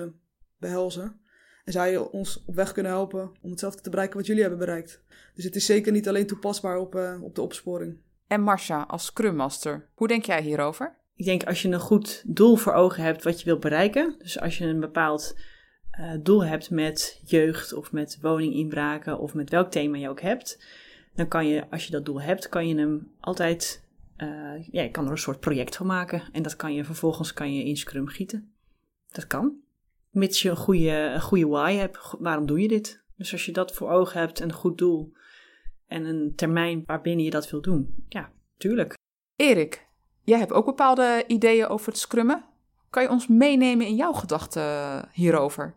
behelzen? 0.58 1.20
En 1.64 1.72
zij 1.72 1.96
ons 1.96 2.44
op 2.46 2.54
weg 2.54 2.72
kunnen 2.72 2.92
helpen 2.92 3.32
om 3.42 3.50
hetzelfde 3.50 3.80
te 3.80 3.90
bereiken 3.90 4.16
wat 4.16 4.26
jullie 4.26 4.42
hebben 4.42 4.60
bereikt. 4.60 5.02
Dus 5.34 5.44
het 5.44 5.56
is 5.56 5.66
zeker 5.66 5.92
niet 5.92 6.08
alleen 6.08 6.26
toepasbaar 6.26 6.78
op, 6.78 7.18
op 7.22 7.34
de 7.34 7.42
opsporing. 7.42 7.98
En 8.26 8.40
Marcia, 8.40 8.82
als 8.82 9.04
Scrum 9.04 9.36
Master, 9.36 9.88
hoe 9.94 10.08
denk 10.08 10.24
jij 10.24 10.42
hierover? 10.42 11.02
Ik 11.16 11.24
denk 11.24 11.44
als 11.44 11.62
je 11.62 11.68
een 11.68 11.80
goed 11.80 12.22
doel 12.26 12.56
voor 12.56 12.72
ogen 12.72 13.02
hebt 13.02 13.24
wat 13.24 13.38
je 13.38 13.44
wilt 13.44 13.60
bereiken. 13.60 14.14
Dus 14.18 14.40
als 14.40 14.58
je 14.58 14.64
een 14.64 14.80
bepaald 14.80 15.36
uh, 16.00 16.12
doel 16.22 16.44
hebt 16.44 16.70
met 16.70 17.20
jeugd 17.24 17.72
of 17.72 17.92
met 17.92 18.18
woninginbraken 18.20 19.18
of 19.18 19.34
met 19.34 19.50
welk 19.50 19.70
thema 19.70 19.96
je 19.96 20.08
ook 20.08 20.20
hebt. 20.20 20.64
Dan 21.14 21.28
kan 21.28 21.46
je, 21.46 21.70
als 21.70 21.84
je 21.84 21.90
dat 21.90 22.04
doel 22.04 22.20
hebt, 22.20 22.48
kan 22.48 22.68
je 22.68 22.74
hem 22.74 23.10
altijd, 23.20 23.84
uh, 24.16 24.68
ja, 24.70 24.82
je 24.82 24.90
kan 24.90 25.04
er 25.04 25.10
een 25.10 25.18
soort 25.18 25.40
project 25.40 25.76
van 25.76 25.86
maken. 25.86 26.22
En 26.32 26.42
dat 26.42 26.56
kan 26.56 26.74
je 26.74 26.84
vervolgens 26.84 27.32
kan 27.32 27.54
je 27.54 27.64
in 27.64 27.76
Scrum 27.76 28.08
gieten. 28.08 28.52
Dat 29.08 29.26
kan. 29.26 29.56
Mits 30.10 30.42
je 30.42 30.50
een 30.50 30.56
goede, 30.56 30.90
een 30.90 31.20
goede 31.20 31.46
why 31.46 31.74
hebt, 31.74 32.14
waarom 32.18 32.46
doe 32.46 32.60
je 32.60 32.68
dit? 32.68 33.02
Dus 33.16 33.32
als 33.32 33.46
je 33.46 33.52
dat 33.52 33.74
voor 33.74 33.90
ogen 33.90 34.20
hebt, 34.20 34.40
een 34.40 34.52
goed 34.52 34.78
doel 34.78 35.12
en 35.86 36.04
een 36.04 36.32
termijn 36.34 36.82
waarbinnen 36.86 37.24
je 37.24 37.30
dat 37.30 37.50
wil 37.50 37.60
doen, 37.60 38.04
ja, 38.08 38.32
tuurlijk. 38.56 38.98
Erik, 39.36 39.83
Jij 40.24 40.38
hebt 40.38 40.52
ook 40.52 40.64
bepaalde 40.64 41.24
ideeën 41.26 41.66
over 41.66 41.88
het 41.88 41.98
scrummen. 41.98 42.44
Kan 42.90 43.02
je 43.02 43.10
ons 43.10 43.28
meenemen 43.28 43.86
in 43.86 43.94
jouw 43.94 44.12
gedachten 44.12 45.08
hierover? 45.12 45.74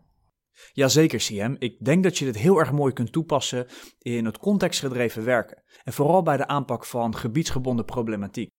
Jazeker, 0.72 1.18
CM. 1.18 1.56
Ik 1.58 1.84
denk 1.84 2.02
dat 2.02 2.18
je 2.18 2.24
dit 2.24 2.36
heel 2.36 2.58
erg 2.58 2.72
mooi 2.72 2.92
kunt 2.92 3.12
toepassen 3.12 3.66
in 3.98 4.24
het 4.24 4.38
contextgedreven 4.38 5.24
werken. 5.24 5.62
En 5.84 5.92
vooral 5.92 6.22
bij 6.22 6.36
de 6.36 6.46
aanpak 6.46 6.84
van 6.84 7.16
gebiedsgebonden 7.16 7.84
problematiek. 7.84 8.50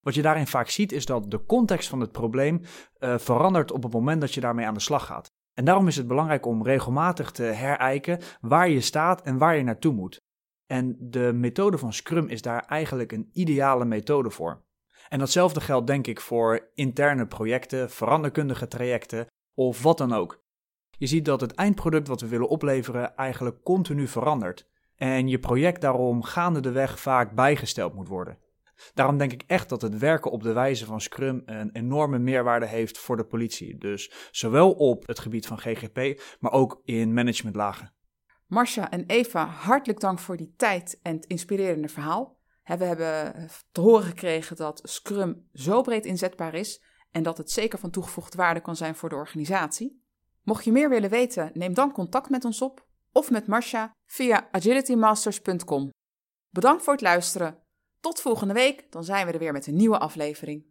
Wat 0.00 0.14
je 0.14 0.22
daarin 0.22 0.46
vaak 0.46 0.68
ziet 0.68 0.92
is 0.92 1.06
dat 1.06 1.30
de 1.30 1.44
context 1.44 1.88
van 1.88 2.00
het 2.00 2.12
probleem 2.12 2.60
uh, 2.98 3.18
verandert 3.18 3.72
op 3.72 3.82
het 3.82 3.92
moment 3.92 4.20
dat 4.20 4.34
je 4.34 4.40
daarmee 4.40 4.66
aan 4.66 4.74
de 4.74 4.80
slag 4.80 5.06
gaat. 5.06 5.28
En 5.54 5.64
daarom 5.64 5.88
is 5.88 5.96
het 5.96 6.06
belangrijk 6.06 6.46
om 6.46 6.62
regelmatig 6.62 7.30
te 7.30 7.42
herijken 7.42 8.20
waar 8.40 8.68
je 8.68 8.80
staat 8.80 9.22
en 9.22 9.38
waar 9.38 9.56
je 9.56 9.62
naartoe 9.62 9.92
moet. 9.92 10.20
En 10.66 10.96
de 11.00 11.32
methode 11.34 11.78
van 11.78 11.92
Scrum 11.92 12.28
is 12.28 12.42
daar 12.42 12.64
eigenlijk 12.66 13.12
een 13.12 13.30
ideale 13.32 13.84
methode 13.84 14.30
voor. 14.30 14.62
En 15.10 15.18
datzelfde 15.18 15.60
geldt 15.60 15.86
denk 15.86 16.06
ik 16.06 16.20
voor 16.20 16.70
interne 16.74 17.26
projecten, 17.26 17.90
veranderkundige 17.90 18.68
trajecten 18.68 19.26
of 19.54 19.82
wat 19.82 19.98
dan 19.98 20.12
ook. 20.12 20.42
Je 20.90 21.06
ziet 21.06 21.24
dat 21.24 21.40
het 21.40 21.54
eindproduct 21.54 22.08
wat 22.08 22.20
we 22.20 22.28
willen 22.28 22.48
opleveren 22.48 23.16
eigenlijk 23.16 23.62
continu 23.62 24.08
verandert. 24.08 24.68
En 24.96 25.28
je 25.28 25.38
project 25.38 25.80
daarom 25.80 26.22
gaande 26.22 26.60
de 26.60 26.70
weg 26.70 27.00
vaak 27.00 27.34
bijgesteld 27.34 27.94
moet 27.94 28.08
worden. 28.08 28.38
Daarom 28.94 29.18
denk 29.18 29.32
ik 29.32 29.44
echt 29.46 29.68
dat 29.68 29.82
het 29.82 29.98
werken 29.98 30.30
op 30.30 30.42
de 30.42 30.52
wijze 30.52 30.84
van 30.84 31.00
Scrum 31.00 31.42
een 31.44 31.70
enorme 31.72 32.18
meerwaarde 32.18 32.66
heeft 32.66 32.98
voor 32.98 33.16
de 33.16 33.24
politie. 33.24 33.78
Dus 33.78 34.28
zowel 34.30 34.72
op 34.72 35.06
het 35.06 35.18
gebied 35.18 35.46
van 35.46 35.58
GGP, 35.58 36.22
maar 36.40 36.52
ook 36.52 36.80
in 36.84 37.14
managementlagen. 37.14 37.92
Marcia 38.46 38.90
en 38.90 39.04
Eva, 39.06 39.46
hartelijk 39.46 40.00
dank 40.00 40.18
voor 40.18 40.36
die 40.36 40.54
tijd 40.56 40.98
en 41.02 41.14
het 41.14 41.26
inspirerende 41.26 41.88
verhaal. 41.88 42.39
We 42.78 42.84
hebben 42.84 43.48
te 43.72 43.80
horen 43.80 44.04
gekregen 44.04 44.56
dat 44.56 44.80
Scrum 44.82 45.48
zo 45.52 45.82
breed 45.82 46.04
inzetbaar 46.04 46.54
is 46.54 46.82
en 47.10 47.22
dat 47.22 47.38
het 47.38 47.50
zeker 47.50 47.78
van 47.78 47.90
toegevoegde 47.90 48.36
waarde 48.36 48.60
kan 48.60 48.76
zijn 48.76 48.94
voor 48.94 49.08
de 49.08 49.14
organisatie. 49.14 50.02
Mocht 50.42 50.64
je 50.64 50.72
meer 50.72 50.88
willen 50.88 51.10
weten, 51.10 51.50
neem 51.54 51.74
dan 51.74 51.92
contact 51.92 52.30
met 52.30 52.44
ons 52.44 52.62
op 52.62 52.86
of 53.12 53.30
met 53.30 53.46
Marcia 53.46 53.92
via 54.06 54.48
agilitymasters.com. 54.50 55.90
Bedankt 56.50 56.82
voor 56.82 56.92
het 56.92 57.02
luisteren. 57.02 57.58
Tot 58.00 58.20
volgende 58.20 58.54
week, 58.54 58.92
dan 58.92 59.04
zijn 59.04 59.26
we 59.26 59.32
er 59.32 59.38
weer 59.38 59.52
met 59.52 59.66
een 59.66 59.76
nieuwe 59.76 59.98
aflevering. 59.98 60.69